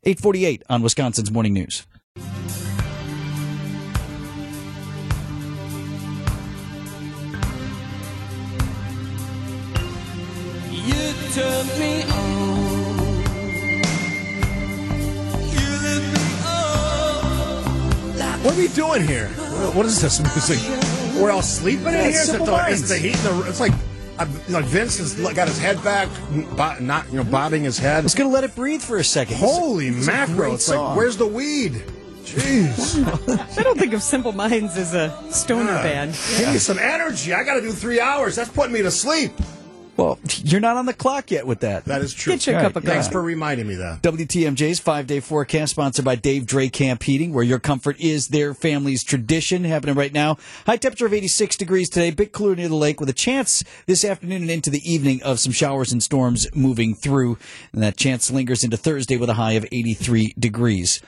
848 0.05 0.62
on 0.68 0.83
wisconsin's 0.83 1.31
morning 1.33 1.52
news 1.55 1.87
took 11.32 11.66
me 11.78 12.02
on. 12.02 13.22
You 15.50 15.68
lit 15.82 16.02
me 16.12 16.20
up. 16.44 17.64
What 18.44 18.54
are 18.54 18.58
we 18.58 18.68
doing 18.68 19.06
here? 19.06 19.28
What 19.28 19.74
what 19.74 19.86
is 19.86 20.00
this 20.00 20.20
music? 20.20 20.58
We're 21.20 21.30
all 21.30 21.42
sleeping 21.42 21.86
in 21.88 21.92
Yeah, 21.94 22.00
here. 22.02 22.08
it's 22.10 22.18
Is 22.22 22.28
it 22.28 22.32
Simple 22.32 22.46
the, 22.46 22.52
Minds. 22.52 22.82
is 22.82 22.90
it 22.90 22.94
the 22.94 23.00
heat? 23.00 23.16
The, 23.16 23.44
it's 23.48 23.60
like, 23.60 23.72
uh, 24.18 24.26
like 24.48 24.64
Vince 24.64 24.98
has 24.98 25.14
got 25.34 25.48
his 25.48 25.58
head 25.58 25.82
back, 25.84 26.08
bo- 26.56 26.78
not 26.80 27.08
you 27.10 27.16
know, 27.18 27.24
bobbing 27.24 27.64
his 27.64 27.78
head. 27.78 28.04
Let's 28.04 28.14
gonna 28.14 28.30
let 28.30 28.44
it 28.44 28.54
breathe 28.54 28.82
for 28.82 28.96
a 28.98 29.04
second. 29.04 29.36
Holy 29.36 29.88
It's 29.88 30.06
a 30.06 30.10
mackerel! 30.10 30.54
It's 30.54 30.64
song. 30.66 30.88
like, 30.88 30.96
where's 30.96 31.16
the 31.16 31.26
weed? 31.26 31.82
Jeez. 32.24 33.58
I 33.58 33.62
don't 33.62 33.78
think 33.78 33.92
of 33.94 34.02
Simple 34.02 34.32
Minds 34.32 34.76
as 34.76 34.94
a 34.94 35.10
stoner 35.30 35.72
Yeah. 35.72 35.82
band. 35.82 36.18
Give 36.38 36.52
me 36.52 36.58
some 36.58 36.78
energy. 36.78 37.32
I 37.34 37.42
got 37.44 37.54
to 37.54 37.60
do 37.60 37.72
three 37.72 38.00
hours. 38.00 38.36
That's 38.36 38.48
putting 38.50 38.72
me 38.72 38.80
to 38.82 38.90
sleep. 38.90 39.32
Well, 39.96 40.18
you're 40.38 40.61
not 40.61 40.76
on 40.76 40.87
the 40.87 40.94
clock 40.94 41.31
yet 41.31 41.46
with 41.46 41.61
that. 41.61 41.85
That 41.85 42.00
is 42.00 42.14
true. 42.14 42.33
Get 42.33 42.46
you 42.46 42.57
a 42.57 42.61
cup 42.61 42.76
of 42.76 42.85
Thanks 42.85 43.09
for 43.09 43.20
reminding 43.20 43.68
me 43.68 43.74
that. 43.74 44.00
WTMJ's 44.02 44.78
five 44.78 45.07
day 45.07 45.20
forecast 45.20 45.72
sponsored 45.72 46.05
by 46.05 46.14
Dave 46.14 46.46
Dre 46.46 46.68
Camp 46.68 47.02
Heating, 47.02 47.33
where 47.33 47.44
your 47.44 47.59
comfort 47.59 48.00
is 48.00 48.28
their 48.28 48.55
family's 48.55 49.05
tradition. 49.05 49.64
Happening 49.64 49.94
right 49.94 50.12
now. 50.12 50.38
High 50.66 50.78
temperature 50.78 51.07
of 51.07 51.12
86 51.12 51.57
degrees 51.57 51.90
today, 51.90 52.11
bit 52.11 52.33
cooler 52.33 52.57
near 52.57 52.68
the 52.68 52.74
lake 52.74 53.00
with 53.00 53.11
a 53.11 53.14
chance 53.14 53.62
this 53.87 54.05
afternoon 54.05 54.42
and 54.42 54.50
into 54.50 54.70
the 54.70 54.90
evening 54.90 55.22
of 55.22 55.40
some 55.40 55.52
showers 55.52 55.92
and 55.92 56.02
storms 56.02 56.46
moving 56.55 56.94
through. 56.94 57.37
And 57.72 57.83
that 57.83 57.96
chance 57.96 58.31
lingers 58.31 58.64
into 58.64 58.78
Thursday 58.78 59.18
with 59.18 59.28
a 59.28 59.35
high 59.35 59.52
of 59.52 59.66
83 59.70 60.35
degrees. 60.38 61.02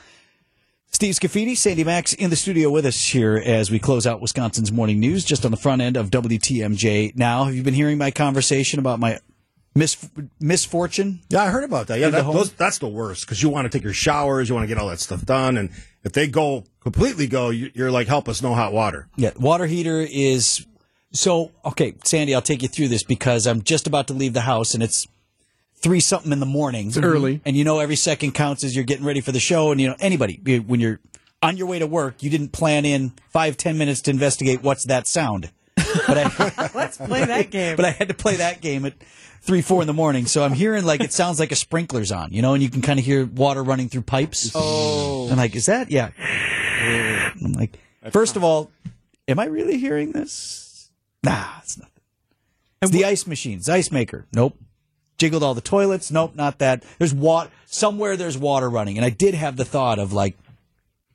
Steve 0.94 1.14
Scaffidi, 1.16 1.56
Sandy 1.56 1.82
Maxx 1.82 2.12
in 2.12 2.30
the 2.30 2.36
studio 2.36 2.70
with 2.70 2.86
us 2.86 3.04
here 3.08 3.36
as 3.44 3.68
we 3.68 3.80
close 3.80 4.06
out 4.06 4.20
Wisconsin's 4.20 4.70
morning 4.70 5.00
news, 5.00 5.24
just 5.24 5.44
on 5.44 5.50
the 5.50 5.56
front 5.56 5.82
end 5.82 5.96
of 5.96 6.08
WTMJ. 6.08 7.16
Now, 7.16 7.44
have 7.44 7.54
you 7.56 7.64
been 7.64 7.74
hearing 7.74 7.98
my 7.98 8.12
conversation 8.12 8.78
about 8.78 9.00
my 9.00 9.18
mis- 9.74 10.08
misfortune? 10.40 11.18
Yeah, 11.30 11.42
I 11.42 11.46
heard 11.48 11.64
about 11.64 11.88
that. 11.88 11.98
Yeah, 11.98 12.10
that, 12.10 12.24
those, 12.24 12.52
that's 12.52 12.78
the 12.78 12.86
worst 12.86 13.26
because 13.26 13.42
you 13.42 13.48
want 13.48 13.64
to 13.64 13.76
take 13.76 13.82
your 13.82 13.92
showers, 13.92 14.48
you 14.48 14.54
want 14.54 14.62
to 14.62 14.68
get 14.68 14.78
all 14.80 14.88
that 14.88 15.00
stuff 15.00 15.24
done, 15.26 15.56
and 15.56 15.70
if 16.04 16.12
they 16.12 16.28
go 16.28 16.62
completely 16.80 17.26
go, 17.26 17.50
you- 17.50 17.72
you're 17.74 17.90
like, 17.90 18.06
help 18.06 18.28
us, 18.28 18.40
no 18.40 18.54
hot 18.54 18.72
water. 18.72 19.08
Yeah, 19.16 19.32
water 19.36 19.66
heater 19.66 19.98
is 20.00 20.64
so 21.12 21.50
okay, 21.64 21.94
Sandy. 22.04 22.36
I'll 22.36 22.40
take 22.40 22.62
you 22.62 22.68
through 22.68 22.88
this 22.88 23.02
because 23.02 23.48
I'm 23.48 23.62
just 23.62 23.88
about 23.88 24.06
to 24.08 24.14
leave 24.14 24.32
the 24.32 24.42
house 24.42 24.74
and 24.74 24.82
it's 24.82 25.08
three 25.84 26.00
something 26.00 26.32
in 26.32 26.40
the 26.40 26.46
morning. 26.46 26.88
It's 26.88 26.96
early. 26.96 27.34
Mm-hmm. 27.36 27.42
and 27.48 27.56
you 27.56 27.62
know 27.62 27.78
every 27.78 27.94
second 27.96 28.32
counts 28.32 28.64
as 28.64 28.74
you're 28.74 28.86
getting 28.86 29.04
ready 29.04 29.20
for 29.20 29.30
the 29.32 29.38
show. 29.38 29.70
And 29.70 29.80
you 29.80 29.86
know 29.88 29.96
anybody 30.00 30.40
when 30.66 30.80
you're 30.80 30.98
on 31.42 31.56
your 31.58 31.66
way 31.68 31.78
to 31.78 31.86
work, 31.86 32.22
you 32.22 32.30
didn't 32.30 32.52
plan 32.52 32.84
in 32.84 33.12
five 33.28 33.56
ten 33.56 33.78
minutes 33.78 34.00
to 34.02 34.10
investigate 34.10 34.62
what's 34.62 34.84
that 34.86 35.06
sound. 35.06 35.52
But 35.76 36.18
I 36.18 36.70
Let's 36.74 36.96
play 36.96 37.24
that 37.26 37.50
game. 37.52 37.76
but 37.76 37.84
I 37.84 37.90
had 37.90 38.08
to 38.08 38.14
play 38.14 38.36
that 38.36 38.60
game 38.60 38.84
at 38.86 38.94
three 39.42 39.60
four 39.60 39.82
in 39.82 39.86
the 39.86 39.92
morning. 39.92 40.26
So 40.26 40.42
I'm 40.42 40.54
hearing 40.54 40.84
like 40.84 41.02
it 41.02 41.12
sounds 41.12 41.38
like 41.38 41.52
a 41.52 41.56
sprinkler's 41.56 42.10
on, 42.10 42.32
you 42.32 42.40
know, 42.42 42.54
and 42.54 42.62
you 42.62 42.70
can 42.70 42.80
kind 42.80 42.98
of 42.98 43.04
hear 43.04 43.26
water 43.26 43.62
running 43.62 43.88
through 43.90 44.02
pipes. 44.02 44.52
Oh. 44.54 45.28
I'm 45.30 45.36
like, 45.36 45.54
is 45.54 45.66
that 45.66 45.90
yeah? 45.90 46.10
I'm 47.44 47.52
like, 47.52 47.78
first 48.10 48.36
of 48.36 48.42
all, 48.44 48.70
am 49.28 49.38
I 49.38 49.44
really 49.44 49.78
hearing 49.78 50.12
this? 50.12 50.90
Nah, 51.22 51.44
it's 51.62 51.78
nothing. 51.78 51.90
It's 52.82 52.90
the 52.90 53.04
ice 53.04 53.26
machines, 53.26 53.68
ice 53.68 53.90
maker. 53.90 54.26
Nope. 54.34 54.58
Jiggled 55.24 55.42
all 55.42 55.54
the 55.54 55.62
toilets. 55.62 56.10
Nope, 56.10 56.34
not 56.34 56.58
that. 56.58 56.84
There's 56.98 57.14
water 57.14 57.50
somewhere. 57.64 58.14
There's 58.14 58.36
water 58.36 58.68
running, 58.68 58.98
and 58.98 59.06
I 59.06 59.08
did 59.08 59.32
have 59.32 59.56
the 59.56 59.64
thought 59.64 59.98
of 59.98 60.12
like, 60.12 60.36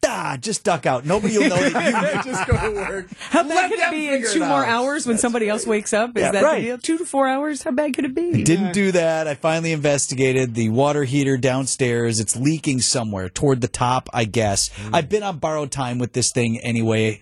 ah, 0.03 0.35
just 0.41 0.63
duck 0.63 0.87
out. 0.87 1.05
Nobody 1.05 1.37
will 1.37 1.47
know 1.49 1.69
that 1.69 2.23
you 2.25 2.31
just 2.31 2.47
go 2.47 2.57
to 2.57 2.75
work. 2.75 3.07
How 3.29 3.43
bad 3.43 3.49
Let 3.49 3.69
could 3.69 3.79
it 3.79 3.91
be 3.91 4.09
in 4.09 4.25
two 4.33 4.39
more 4.39 4.65
out. 4.65 4.67
hours 4.67 5.05
when 5.05 5.19
somebody 5.19 5.47
else 5.47 5.67
wakes 5.67 5.93
up? 5.93 6.17
Is 6.17 6.23
Yeah, 6.23 6.31
that 6.31 6.43
right. 6.43 6.59
the 6.61 6.65
deal? 6.69 6.77
Two 6.79 6.97
to 6.97 7.05
four 7.05 7.27
hours? 7.27 7.61
How 7.61 7.69
bad 7.69 7.93
could 7.93 8.05
it 8.05 8.15
be? 8.15 8.39
I 8.39 8.43
Didn't 8.43 8.73
do 8.73 8.91
that. 8.93 9.27
I 9.27 9.35
finally 9.35 9.73
investigated 9.73 10.55
the 10.55 10.69
water 10.69 11.03
heater 11.03 11.37
downstairs. 11.37 12.19
It's 12.19 12.35
leaking 12.35 12.81
somewhere 12.81 13.29
toward 13.29 13.61
the 13.61 13.67
top, 13.67 14.09
I 14.11 14.25
guess. 14.25 14.71
I've 14.91 15.07
been 15.09 15.21
on 15.21 15.37
borrowed 15.37 15.71
time 15.71 15.99
with 15.99 16.13
this 16.13 16.31
thing 16.31 16.59
anyway. 16.61 17.21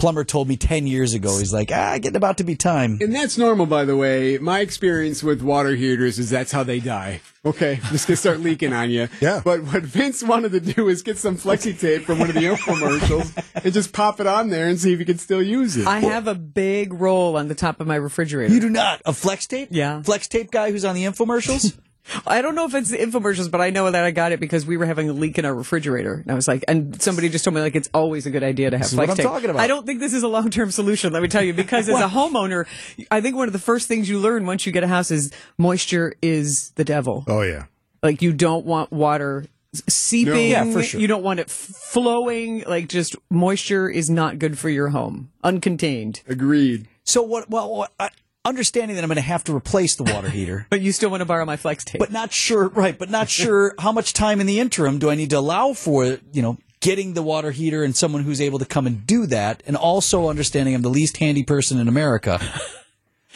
Plumber 0.00 0.24
told 0.24 0.48
me 0.48 0.56
10 0.56 0.86
years 0.86 1.14
ago. 1.14 1.38
He's 1.38 1.52
like, 1.52 1.70
ah, 1.70 1.98
getting 1.98 2.16
about 2.16 2.38
to 2.38 2.44
be 2.44 2.56
time. 2.56 2.98
And 3.00 3.14
that's 3.14 3.36
normal, 3.36 3.66
by 3.66 3.84
the 3.84 3.96
way. 3.96 4.38
My 4.38 4.60
experience 4.60 5.22
with 5.22 5.42
water 5.42 5.76
heaters 5.76 6.18
is 6.18 6.30
that's 6.30 6.50
how 6.52 6.62
they 6.62 6.80
die. 6.80 7.20
Okay, 7.44 7.80
just 7.90 8.06
gonna 8.06 8.16
start 8.16 8.40
leaking 8.40 8.72
on 8.72 8.90
you. 8.90 9.08
Yeah. 9.20 9.40
But 9.44 9.62
what 9.62 9.82
Vince 9.82 10.22
wanted 10.22 10.52
to 10.52 10.60
do 10.60 10.88
is 10.88 11.02
get 11.02 11.18
some 11.18 11.36
flexi 11.36 11.78
tape 11.78 12.02
from 12.02 12.18
one 12.18 12.28
of 12.28 12.34
the 12.34 12.42
infomercials 12.42 13.62
and 13.62 13.72
just 13.72 13.92
pop 13.92 14.20
it 14.20 14.26
on 14.26 14.48
there 14.48 14.68
and 14.68 14.78
see 14.78 14.92
if 14.92 14.98
you 14.98 15.06
can 15.06 15.18
still 15.18 15.42
use 15.42 15.76
it. 15.76 15.86
I 15.86 16.00
have 16.00 16.26
a 16.26 16.34
big 16.34 16.92
roll 16.92 17.36
on 17.36 17.48
the 17.48 17.54
top 17.54 17.80
of 17.80 17.86
my 17.86 17.96
refrigerator. 17.96 18.52
You 18.52 18.60
do 18.60 18.70
not. 18.70 19.02
A 19.04 19.12
flex 19.12 19.46
tape? 19.46 19.68
Yeah. 19.70 20.02
Flex 20.02 20.28
tape 20.28 20.50
guy 20.50 20.70
who's 20.70 20.84
on 20.84 20.94
the 20.94 21.04
infomercials? 21.04 21.78
I 22.26 22.42
don't 22.42 22.54
know 22.54 22.66
if 22.66 22.74
it's 22.74 22.90
the 22.90 22.98
infomercials, 22.98 23.50
but 23.50 23.60
I 23.60 23.70
know 23.70 23.90
that 23.90 24.04
I 24.04 24.10
got 24.10 24.32
it 24.32 24.40
because 24.40 24.66
we 24.66 24.76
were 24.76 24.86
having 24.86 25.08
a 25.08 25.12
leak 25.12 25.38
in 25.38 25.44
our 25.44 25.54
refrigerator. 25.54 26.14
And 26.14 26.30
I 26.30 26.34
was 26.34 26.48
like, 26.48 26.64
and 26.68 27.00
somebody 27.00 27.28
just 27.28 27.44
told 27.44 27.54
me 27.54 27.60
like 27.60 27.76
it's 27.76 27.88
always 27.94 28.26
a 28.26 28.30
good 28.30 28.42
idea 28.42 28.70
to 28.70 28.76
have 28.78 28.84
This 28.86 28.94
flex 28.94 29.08
what 29.08 29.10
I'm 29.12 29.16
tape. 29.16 29.26
talking 29.26 29.50
about. 29.50 29.60
I 29.60 29.66
don't 29.66 29.86
think 29.86 30.00
this 30.00 30.12
is 30.12 30.22
a 30.22 30.28
long 30.28 30.50
term 30.50 30.70
solution. 30.70 31.12
Let 31.12 31.22
me 31.22 31.28
tell 31.28 31.42
you, 31.42 31.52
because 31.54 31.88
as 31.88 32.00
a 32.00 32.08
homeowner, 32.08 32.66
I 33.10 33.20
think 33.20 33.36
one 33.36 33.48
of 33.48 33.52
the 33.52 33.58
first 33.58 33.88
things 33.88 34.08
you 34.08 34.18
learn 34.18 34.46
once 34.46 34.66
you 34.66 34.72
get 34.72 34.82
a 34.84 34.88
house 34.88 35.10
is 35.10 35.32
moisture 35.58 36.14
is 36.22 36.70
the 36.72 36.84
devil. 36.84 37.24
Oh, 37.26 37.42
yeah. 37.42 37.66
Like 38.02 38.22
you 38.22 38.32
don't 38.32 38.64
want 38.66 38.90
water 38.92 39.46
seeping. 39.88 40.32
No. 40.34 40.40
Yeah, 40.40 40.72
for 40.72 40.82
sure. 40.82 41.00
You 41.00 41.06
don't 41.06 41.22
want 41.22 41.38
it 41.40 41.50
flowing. 41.50 42.64
Like 42.66 42.88
just 42.88 43.14
moisture 43.30 43.88
is 43.88 44.08
not 44.10 44.38
good 44.38 44.58
for 44.58 44.68
your 44.68 44.88
home. 44.88 45.30
Uncontained. 45.44 46.26
Agreed. 46.28 46.88
so 47.04 47.22
what, 47.22 47.50
well, 47.50 47.74
what, 47.76 47.92
I, 48.00 48.10
understanding 48.44 48.96
that 48.96 49.02
I'm 49.04 49.08
going 49.08 49.16
to 49.16 49.20
have 49.22 49.44
to 49.44 49.54
replace 49.54 49.96
the 49.96 50.04
water 50.04 50.28
heater. 50.30 50.66
But 50.70 50.80
you 50.80 50.92
still 50.92 51.10
want 51.10 51.20
to 51.20 51.24
borrow 51.26 51.44
my 51.44 51.56
flex 51.56 51.84
tape. 51.84 51.98
but 51.98 52.10
not 52.12 52.32
sure, 52.32 52.68
right, 52.68 52.98
but 52.98 53.10
not 53.10 53.28
sure 53.28 53.74
how 53.78 53.92
much 53.92 54.12
time 54.12 54.40
in 54.40 54.46
the 54.46 54.60
interim 54.60 54.98
do 54.98 55.10
I 55.10 55.14
need 55.14 55.30
to 55.30 55.38
allow 55.38 55.72
for, 55.72 56.18
you 56.32 56.42
know, 56.42 56.58
getting 56.80 57.12
the 57.12 57.22
water 57.22 57.50
heater 57.50 57.84
and 57.84 57.94
someone 57.94 58.22
who's 58.22 58.40
able 58.40 58.58
to 58.58 58.64
come 58.64 58.86
and 58.86 59.06
do 59.06 59.26
that, 59.26 59.62
and 59.66 59.76
also 59.76 60.28
understanding 60.30 60.74
I'm 60.74 60.80
the 60.82 60.88
least 60.88 61.18
handy 61.18 61.42
person 61.44 61.78
in 61.78 61.88
America. 61.88 62.40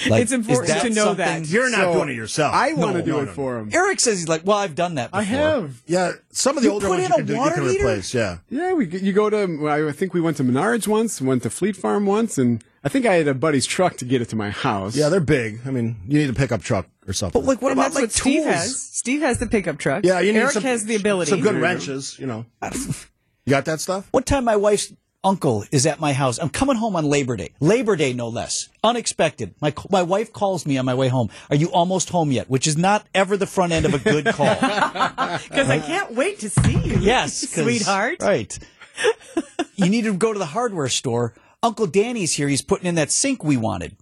Like, 0.08 0.22
It's 0.22 0.32
important 0.32 0.66
to 0.80 0.90
know 0.90 1.04
something- 1.04 1.24
that. 1.24 1.46
You're 1.48 1.70
not 1.70 1.82
So, 1.82 1.92
doing 1.92 2.08
it 2.08 2.16
yourself. 2.16 2.52
I 2.52 2.72
want 2.72 2.94
to 2.94 2.98
No, 2.98 3.04
do 3.04 3.10
no, 3.12 3.18
it 3.20 3.26
no. 3.26 3.32
for 3.32 3.58
him. 3.60 3.70
Eric 3.72 4.00
says 4.00 4.18
he's 4.18 4.26
like, 4.26 4.42
well, 4.44 4.58
I've 4.58 4.74
done 4.74 4.96
that. 4.96 5.12
Before. 5.12 5.20
I 5.20 5.22
have. 5.22 5.82
Yeah, 5.86 6.10
some 6.32 6.56
of 6.56 6.64
the 6.64 6.68
You 6.70 6.72
older 6.74 6.88
put 6.88 6.98
ones 6.98 7.04
in 7.04 7.10
you 7.10 7.14
a 7.14 7.18
can 7.18 7.26
do, 7.26 7.32
you 7.34 7.38
water 7.38 7.54
can 7.54 7.64
replace. 7.66 8.12
Yeah. 8.12 8.38
Yeah, 8.50 8.72
we 8.72 8.88
you 8.88 9.12
go 9.12 9.30
to. 9.30 9.68
I 9.68 9.92
think 9.92 10.12
we 10.12 10.20
went 10.20 10.36
to 10.38 10.42
Menards 10.42 10.88
once, 10.88 11.20
went 11.22 11.44
to 11.44 11.50
Fleet 11.50 11.76
Farm 11.76 12.06
once, 12.06 12.38
and 12.38 12.64
I 12.84 12.90
think 12.90 13.06
I 13.06 13.14
had 13.14 13.28
a 13.28 13.34
buddy's 13.34 13.64
truck 13.64 13.96
to 13.96 14.04
get 14.04 14.20
it 14.20 14.28
to 14.28 14.36
my 14.36 14.50
house. 14.50 14.94
Yeah, 14.94 15.08
they're 15.08 15.20
big. 15.20 15.60
I 15.64 15.70
mean, 15.70 15.96
you 16.06 16.18
need 16.18 16.28
a 16.28 16.34
pickup 16.34 16.62
truck 16.62 16.86
or 17.06 17.14
something. 17.14 17.40
But 17.40 17.48
like, 17.48 17.62
what 17.62 17.72
and 17.72 17.80
about 17.80 17.92
that's 17.92 17.94
like 17.94 18.02
what 18.04 18.12
Steve 18.12 18.42
tools? 18.42 18.54
has. 18.54 18.82
Steve 18.82 19.20
has 19.22 19.38
the 19.38 19.46
pickup 19.46 19.78
truck. 19.78 20.04
yeah, 20.04 20.20
you 20.20 20.34
need 20.34 20.40
Eric 20.40 20.52
some, 20.52 20.62
has 20.64 20.84
the 20.84 20.94
ability. 20.94 21.30
Some 21.30 21.40
good 21.40 21.54
mm-hmm. 21.54 21.62
wrenches, 21.62 22.18
you 22.18 22.26
know. 22.26 22.44
You 22.62 22.94
got 23.48 23.64
that 23.64 23.80
stuff? 23.80 24.08
One 24.10 24.22
time, 24.22 24.44
my 24.44 24.56
wife's 24.56 24.92
uncle 25.24 25.64
is 25.72 25.86
at 25.86 25.98
my 25.98 26.12
house. 26.12 26.38
I'm 26.38 26.50
coming 26.50 26.76
home 26.76 26.94
on 26.94 27.06
Labor 27.06 27.36
Day, 27.36 27.54
Labor 27.58 27.96
Day 27.96 28.12
no 28.12 28.28
less. 28.28 28.68
Unexpected. 28.84 29.54
My 29.62 29.72
my 29.90 30.02
wife 30.02 30.32
calls 30.32 30.66
me 30.66 30.76
on 30.76 30.84
my 30.84 30.94
way 30.94 31.08
home. 31.08 31.30
Are 31.48 31.56
you 31.56 31.72
almost 31.72 32.10
home 32.10 32.30
yet? 32.30 32.50
Which 32.50 32.66
is 32.66 32.76
not 32.76 33.06
ever 33.14 33.38
the 33.38 33.46
front 33.46 33.72
end 33.72 33.86
of 33.86 33.94
a 33.94 33.98
good 33.98 34.26
call. 34.26 34.54
Because 35.48 35.70
I 35.70 35.78
can't 35.78 36.12
wait 36.12 36.40
to 36.40 36.50
see 36.50 36.78
you. 36.78 36.98
Yes. 36.98 37.48
sweetheart. 37.48 38.18
Right. 38.20 38.56
you 39.74 39.88
need 39.88 40.04
to 40.04 40.14
go 40.14 40.32
to 40.32 40.38
the 40.38 40.46
hardware 40.46 40.88
store. 40.88 41.34
Uncle 41.64 41.86
Danny's 41.86 42.34
here. 42.34 42.46
He's 42.46 42.62
putting 42.62 42.86
in 42.86 42.94
that 42.96 43.10
sink 43.10 43.42
we 43.42 43.56
wanted. 43.56 43.96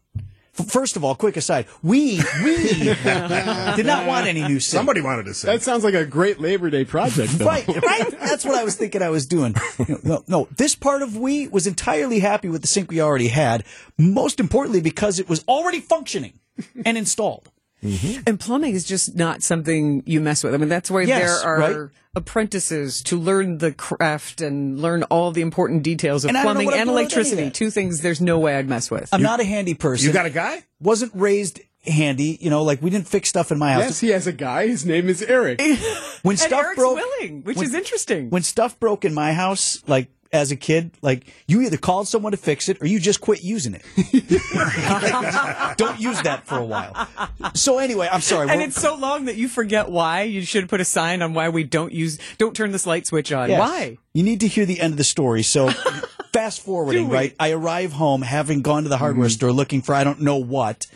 First 0.52 0.96
of 0.96 1.04
all, 1.04 1.14
quick 1.14 1.38
aside, 1.38 1.66
we 1.82 2.20
we 2.44 2.56
did 2.84 3.86
not 3.86 4.06
want 4.06 4.26
any 4.26 4.42
new 4.42 4.60
sink. 4.60 4.80
Somebody 4.80 5.00
wanted 5.00 5.24
to 5.24 5.32
sink. 5.32 5.50
that 5.50 5.62
sounds 5.62 5.82
like 5.82 5.94
a 5.94 6.04
great 6.04 6.40
Labor 6.40 6.68
Day 6.68 6.84
project. 6.84 7.32
Though. 7.38 7.46
Right, 7.46 7.66
right. 7.66 8.10
That's 8.20 8.44
what 8.44 8.56
I 8.56 8.64
was 8.64 8.76
thinking 8.76 9.00
I 9.00 9.08
was 9.08 9.24
doing. 9.24 9.54
No, 9.78 9.98
no, 10.02 10.24
no, 10.28 10.48
this 10.54 10.74
part 10.74 11.00
of 11.00 11.16
we 11.16 11.48
was 11.48 11.66
entirely 11.66 12.18
happy 12.18 12.50
with 12.50 12.60
the 12.60 12.68
sink 12.68 12.90
we 12.90 13.00
already 13.00 13.28
had. 13.28 13.64
Most 13.96 14.40
importantly, 14.40 14.82
because 14.82 15.18
it 15.18 15.28
was 15.28 15.42
already 15.48 15.80
functioning 15.80 16.38
and 16.84 16.98
installed. 16.98 17.50
Mm-hmm. 17.82 18.22
And 18.26 18.38
plumbing 18.38 18.74
is 18.74 18.84
just 18.84 19.16
not 19.16 19.42
something 19.42 20.02
you 20.06 20.20
mess 20.20 20.44
with. 20.44 20.54
I 20.54 20.56
mean, 20.56 20.68
that's 20.68 20.90
why 20.90 21.02
Yes, 21.02 21.20
there 21.42 21.48
are 21.50 21.58
right. 21.58 21.90
apprentices 22.14 23.02
to 23.02 23.18
learn 23.18 23.58
the 23.58 23.72
craft 23.72 24.40
and 24.40 24.80
learn 24.80 25.02
all 25.04 25.32
the 25.32 25.40
important 25.42 25.82
details 25.82 26.24
of 26.24 26.28
And 26.28 26.38
I 26.38 26.44
don't 26.44 26.54
know 26.54 26.60
plumbing 26.60 26.78
and 26.80 26.86
doing 26.86 26.94
with 26.96 27.02
any 27.12 27.14
of 27.14 27.22
electricity. 27.28 27.50
Two 27.50 27.70
things 27.70 28.00
there's 28.00 28.20
no 28.20 28.38
way 28.38 28.56
I'd 28.56 28.68
mess 28.68 28.90
with. 28.90 29.08
I'm 29.12 29.22
not 29.22 29.40
a 29.40 29.44
handy 29.44 29.74
person. 29.74 30.06
You 30.06 30.12
got 30.12 30.26
a 30.26 30.30
guy? 30.30 30.64
Wasn't 30.80 31.12
raised 31.14 31.60
handy. 31.84 32.38
You 32.40 32.50
know, 32.50 32.62
like 32.62 32.80
we 32.80 32.90
didn't 32.90 33.08
fix 33.08 33.28
stuff 33.28 33.50
in 33.50 33.58
my 33.58 33.72
house. 33.72 33.82
Yes, 33.82 34.00
he 34.00 34.08
has 34.10 34.26
a 34.26 34.32
guy. 34.32 34.68
His 34.68 34.86
name 34.86 35.08
is 35.08 35.20
Eric. 35.22 35.60
when 36.22 36.34
and 36.34 36.38
stuff 36.38 36.62
Eric's 36.64 36.76
broke, 36.78 36.96
willing, 36.96 37.42
which 37.42 37.56
when- 37.56 37.66
is 37.66 37.74
interesting. 37.74 38.30
when 38.30 38.42
stuff 38.42 38.78
broke 38.78 39.04
in 39.04 39.12
my 39.14 39.32
house, 39.32 39.82
like 39.88 40.08
as 40.32 40.50
a 40.50 40.56
kid, 40.56 40.92
like 41.02 41.26
you 41.46 41.60
either 41.62 41.76
called 41.76 42.08
someone 42.08 42.32
to 42.32 42.38
fix 42.38 42.68
it 42.68 42.80
or 42.80 42.86
you 42.86 42.98
just 42.98 43.20
quit 43.20 43.42
using 43.42 43.74
it. 43.74 43.82
Don't 45.76 46.00
use 46.00 46.20
that 46.22 46.42
for 46.46 46.56
a 46.58 46.64
while. 46.64 47.08
So 47.54 47.78
anyway, 47.78 48.08
I'm 48.10 48.20
sorry. 48.20 48.48
and 48.48 48.62
it's 48.62 48.80
so 48.80 48.94
long 48.94 49.26
that 49.26 49.36
you 49.36 49.48
forget 49.48 49.90
why. 49.90 50.22
You 50.22 50.42
should 50.42 50.68
put 50.68 50.80
a 50.80 50.84
sign 50.84 51.22
on 51.22 51.34
why 51.34 51.48
we 51.50 51.64
don't 51.64 51.92
use, 51.92 52.18
don't 52.38 52.54
turn 52.56 52.72
this 52.72 52.86
light 52.86 53.06
switch 53.06 53.32
on. 53.32 53.50
Yes. 53.50 53.60
Why? 53.60 53.98
You 54.14 54.22
need 54.22 54.40
to 54.40 54.48
hear 54.48 54.64
the 54.66 54.80
end 54.80 54.92
of 54.94 54.98
the 54.98 55.04
story. 55.04 55.42
So, 55.42 55.70
fast 56.32 56.62
forwarding? 56.62 57.04
Mm-hmm. 57.04 57.12
right? 57.12 57.34
I 57.38 57.50
arrive 57.52 57.92
home 57.92 58.22
having 58.22 58.62
gone 58.62 58.84
to 58.84 58.88
the 58.88 58.98
hardware 58.98 59.28
store 59.28 59.52
looking 59.52 59.82
for 59.82 59.94
I 59.94 60.04
don't 60.04 60.20
know 60.22 60.36
what. 60.36 60.86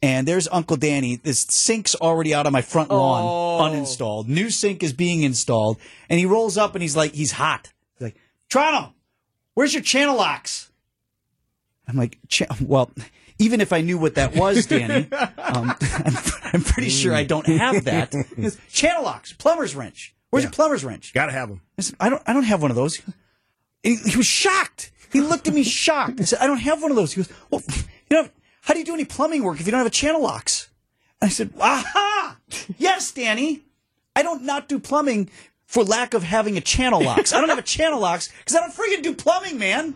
And 0.00 0.28
there's 0.28 0.46
Uncle 0.46 0.76
Danny. 0.76 1.16
This 1.16 1.40
sink's 1.40 1.96
already 1.96 2.32
out 2.32 2.46
on 2.46 2.52
my 2.52 2.62
front 2.62 2.90
lawn, 2.90 3.22
Oh. 3.24 3.64
uninstalled. 3.64 4.28
New 4.28 4.50
sink 4.50 4.84
is 4.84 4.92
being 4.92 5.22
installed. 5.22 5.78
And 6.08 6.20
he 6.20 6.26
rolls 6.26 6.56
up 6.56 6.76
and 6.76 6.82
he's 6.82 6.94
like, 6.94 7.14
he's 7.14 7.32
hot. 7.32 7.72
He's 8.48 8.54
like, 8.56 8.64
Toronto, 8.64 8.94
where's 9.54 9.74
your 9.74 9.82
channel 9.82 10.16
locks? 10.16 10.70
I'm 11.86 11.96
like, 11.96 12.18
"Cha- 12.28 12.46
well, 12.60 12.90
even 13.38 13.60
if 13.60 13.72
I 13.72 13.80
knew 13.80 13.98
what 13.98 14.16
that 14.16 14.34
was, 14.34 14.66
Danny, 14.66 15.08
um, 15.38 15.74
I'm, 15.80 16.14
I'm 16.52 16.62
pretty 16.62 16.90
sure 16.90 17.14
I 17.14 17.24
don't 17.24 17.46
have 17.46 17.84
that. 17.84 18.12
Goes, 18.36 18.58
channel 18.70 19.04
locks, 19.04 19.32
plumber's 19.32 19.74
wrench. 19.74 20.14
Where's 20.30 20.44
your 20.44 20.52
plumber's 20.52 20.84
wrench? 20.84 21.14
Got 21.14 21.26
to 21.26 21.32
have 21.32 21.48
them. 21.48 21.62
I 21.78 21.82
said, 21.82 21.96
I 21.98 22.10
don't, 22.10 22.22
I 22.26 22.34
don't 22.34 22.42
have 22.42 22.60
one 22.60 22.70
of 22.70 22.76
those. 22.76 23.00
And 23.06 23.14
he, 23.82 23.96
he 24.10 24.16
was 24.18 24.26
shocked. 24.26 24.90
He 25.10 25.22
looked 25.22 25.48
at 25.48 25.54
me 25.54 25.62
shocked. 25.62 26.20
I 26.20 26.24
said, 26.24 26.40
I 26.40 26.46
don't 26.46 26.58
have 26.58 26.82
one 26.82 26.90
of 26.90 26.96
those. 26.98 27.12
He 27.14 27.22
goes, 27.22 27.32
well, 27.50 27.62
you 28.10 28.22
know, 28.22 28.28
how 28.60 28.74
do 28.74 28.80
you 28.80 28.84
do 28.84 28.92
any 28.92 29.06
plumbing 29.06 29.42
work 29.42 29.58
if 29.60 29.64
you 29.66 29.70
don't 29.70 29.78
have 29.78 29.86
a 29.86 29.90
channel 29.90 30.20
locks? 30.20 30.68
I 31.22 31.30
said, 31.30 31.54
aha! 31.58 32.36
Yes, 32.76 33.10
Danny. 33.12 33.62
I 34.14 34.22
don't 34.22 34.42
not 34.42 34.68
do 34.68 34.78
plumbing 34.78 35.30
for 35.68 35.84
lack 35.84 36.14
of 36.14 36.22
having 36.24 36.56
a 36.56 36.60
channel 36.60 37.00
locks. 37.02 37.32
I 37.32 37.38
don't 37.40 37.50
have 37.50 37.58
a 37.58 37.62
channel 37.62 38.00
locks 38.00 38.32
because 38.38 38.56
I 38.56 38.60
don't 38.60 38.74
friggin' 38.74 39.02
do 39.02 39.14
plumbing, 39.14 39.58
man. 39.58 39.94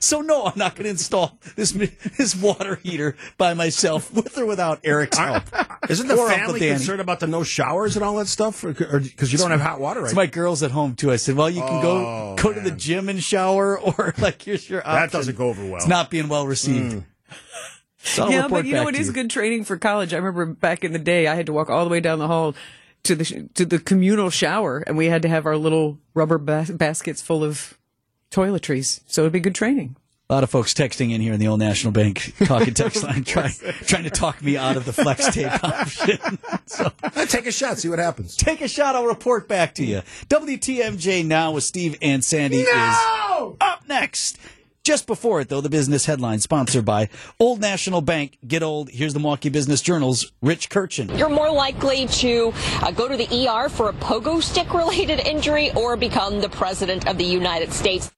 so 0.00 0.20
no, 0.20 0.44
I'm 0.44 0.52
not 0.58 0.74
going 0.76 0.84
to 0.84 0.90
install 0.90 1.38
this 1.56 1.72
this 1.72 2.36
water 2.36 2.76
heater 2.76 3.16
by 3.36 3.54
myself, 3.54 4.12
with 4.12 4.36
or 4.38 4.46
without 4.46 4.80
Eric's 4.84 5.18
help. 5.18 5.44
Isn't 5.88 6.06
the 6.06 6.16
Or 6.16 6.28
family 6.28 6.60
concerned 6.60 7.00
about 7.00 7.18
the 7.20 7.26
no 7.26 7.42
showers 7.42 7.96
and 7.96 8.04
all 8.04 8.16
that 8.16 8.28
stuff? 8.28 8.62
Because 8.62 9.32
you 9.32 9.38
don't 9.38 9.50
have 9.50 9.60
hot 9.60 9.80
water 9.80 10.00
right 10.00 10.06
It's 10.06 10.14
my 10.14 10.26
girls 10.26 10.62
at 10.62 10.70
home 10.70 10.94
too. 10.94 11.10
I 11.10 11.16
said, 11.16 11.34
"Well, 11.34 11.50
you 11.50 11.62
can 11.62 11.78
Oh, 11.78 12.36
go 12.36 12.42
go 12.42 12.52
to 12.52 12.60
the 12.60 12.70
gym 12.70 13.08
and 13.08 13.22
shower, 13.22 13.78
or 13.80 14.14
like 14.18 14.42
here's 14.42 14.68
your 14.68 14.82
That 14.82 15.10
doesn't 15.10 15.36
go 15.36 15.48
over 15.48 15.64
well. 15.64 15.76
It's 15.76 15.88
not 15.88 16.10
being 16.10 16.28
well 16.28 16.46
received. 16.46 16.96
Mm. 16.96 17.04
So 18.00 18.28
yeah, 18.30 18.46
but 18.48 18.64
you 18.64 18.74
know 18.74 18.84
back 18.84 18.90
it 18.90 18.96
to 18.96 19.00
is 19.00 19.06
you. 19.08 19.12
good 19.12 19.28
training 19.28 19.64
for 19.64 19.76
college. 19.76 20.14
I 20.14 20.18
remember 20.18 20.46
back 20.46 20.84
in 20.84 20.92
the 20.92 21.00
day, 21.00 21.26
I 21.26 21.34
had 21.34 21.46
to 21.46 21.52
walk 21.52 21.68
all 21.68 21.84
the 21.84 21.90
way 21.90 21.98
down 22.00 22.20
the 22.20 22.28
hall 22.28 22.54
to 23.04 23.14
the 23.14 23.24
sh- 23.24 23.34
to 23.54 23.64
the 23.64 23.78
communal 23.78 24.30
shower, 24.30 24.78
and 24.86 24.96
we 24.96 25.06
had 25.06 25.22
to 25.22 25.28
have 25.28 25.46
our 25.46 25.56
little 25.56 25.98
rubber 26.14 26.38
bas- 26.38 26.70
baskets 26.70 27.22
full 27.22 27.42
of 27.44 27.78
toiletries. 28.30 29.00
So 29.06 29.22
it'd 29.22 29.32
be 29.32 29.40
good 29.40 29.54
training. 29.54 29.96
A 30.30 30.34
lot 30.34 30.44
of 30.44 30.50
folks 30.50 30.74
texting 30.74 31.10
in 31.14 31.22
here 31.22 31.32
in 31.32 31.40
the 31.40 31.48
old 31.48 31.58
National 31.58 31.90
Bank 31.90 32.34
talking 32.44 32.74
text 32.74 33.02
line, 33.02 33.24
trying 33.24 33.52
trying 33.86 34.04
to 34.04 34.10
talk 34.10 34.42
me 34.42 34.58
out 34.58 34.76
of 34.76 34.84
the 34.84 34.92
flex 34.92 35.26
tape 35.34 35.52
option. 35.64 36.18
so 36.66 36.92
take 37.26 37.46
a 37.46 37.52
shot, 37.52 37.78
see 37.78 37.88
what 37.88 37.98
happens. 37.98 38.36
Take 38.36 38.60
a 38.60 38.68
shot. 38.68 38.94
I'll 38.94 39.06
report 39.06 39.48
back 39.48 39.74
to 39.76 39.84
you. 39.86 40.02
WTMJ 40.28 41.24
now 41.24 41.52
with 41.52 41.64
Steve 41.64 41.96
and 42.02 42.22
Sandy 42.22 42.58
is 42.58 42.68
up 43.58 43.88
next. 43.88 44.38
Just 44.88 45.06
before 45.06 45.42
it, 45.42 45.50
though, 45.50 45.60
the 45.60 45.68
business 45.68 46.06
headline 46.06 46.38
sponsored 46.38 46.86
by 46.86 47.10
Old 47.38 47.60
National 47.60 48.00
Bank. 48.00 48.38
Get 48.46 48.62
old. 48.62 48.88
Here's 48.88 49.12
the 49.12 49.20
Milwaukee 49.20 49.50
Business 49.50 49.82
Journal's 49.82 50.32
Rich 50.40 50.70
Kirchen. 50.70 51.10
You're 51.10 51.28
more 51.28 51.52
likely 51.52 52.06
to 52.06 52.54
uh, 52.80 52.90
go 52.92 53.06
to 53.06 53.14
the 53.14 53.46
ER 53.46 53.68
for 53.68 53.90
a 53.90 53.92
pogo 53.92 54.42
stick 54.42 54.72
related 54.72 55.20
injury 55.26 55.72
or 55.74 55.98
become 55.98 56.40
the 56.40 56.48
president 56.48 57.06
of 57.06 57.18
the 57.18 57.24
United 57.26 57.70
States. 57.74 58.10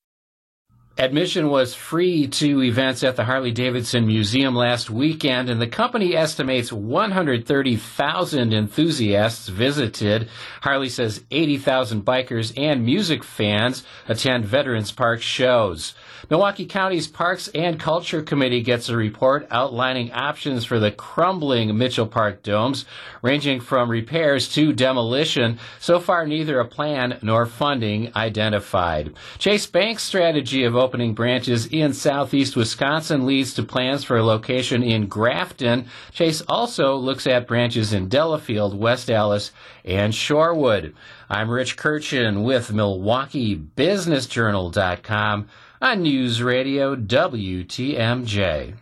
Admission 1.01 1.49
was 1.49 1.75
free 1.75 2.27
to 2.29 2.63
events 2.63 3.03
at 3.03 3.17
the 3.17 3.25
Harley 3.25 3.53
Davidson 3.53 4.07
Museum 4.07 4.55
last 4.55 4.91
weekend, 4.91 5.49
and 5.49 5.59
the 5.59 5.67
company 5.67 6.15
estimates 6.15 6.71
130,000 6.71 8.53
enthusiasts 8.53 9.49
visited. 9.49 10.29
Harley 10.61 10.91
says 10.91 11.25
80,000 11.31 12.05
bikers 12.05 12.53
and 12.55 12.85
music 12.85 13.25
fans 13.25 13.83
attend 14.09 14.45
Veterans 14.45 14.93
Park 14.93 15.23
shows. 15.23 15.95
Milwaukee 16.29 16.67
County's 16.67 17.09
Parks 17.09 17.49
and 17.55 17.81
Culture 17.81 18.21
Committee 18.21 18.61
gets 18.61 18.91
a 18.91 18.97
report 18.97 19.49
outlining 19.51 20.13
options 20.13 20.67
for 20.67 20.79
the 20.79 20.93
crumbling 20.93 21.79
Mitchell 21.79 22.07
Park 22.07 22.43
domes, 22.43 22.85
ranging 23.23 23.59
from 23.61 23.91
repairs 23.91 24.51
to 24.51 24.75
demolition. 24.75 25.59
So 25.79 25.99
far, 25.99 26.27
neither 26.27 26.61
a 26.61 26.69
plan 26.69 27.19
nor 27.23 27.47
funding 27.47 28.13
identified. 28.15 29.15
Chase 29.39 29.67
Bank's 29.67 30.03
strategy 30.03 30.65
of 30.65 30.77
opening 30.77 30.90
branches 30.91 31.67
in 31.67 31.95
southeast 31.95 32.57
Wisconsin 32.57 33.25
leads 33.25 33.55
to 33.55 33.63
plans 33.63 34.03
for 34.03 34.17
a 34.17 34.25
location 34.25 34.83
in 34.83 35.07
Grafton. 35.07 35.87
Chase 36.13 36.41
also 36.43 36.97
looks 36.97 37.25
at 37.27 37.47
branches 37.47 37.93
in 37.93 38.09
Delafield, 38.09 38.77
West 38.79 39.11
Allis, 39.11 39.53
and 39.85 40.13
Shorewood. 40.13 40.93
I'm 41.29 41.49
Rich 41.49 41.77
Kirchen 41.77 42.43
with 42.43 42.73
MilwaukeeBusinessJournal.com 42.73 45.49
on 45.81 46.03
News 46.03 46.43
Radio 46.43 46.97
WTMJ. 46.97 48.75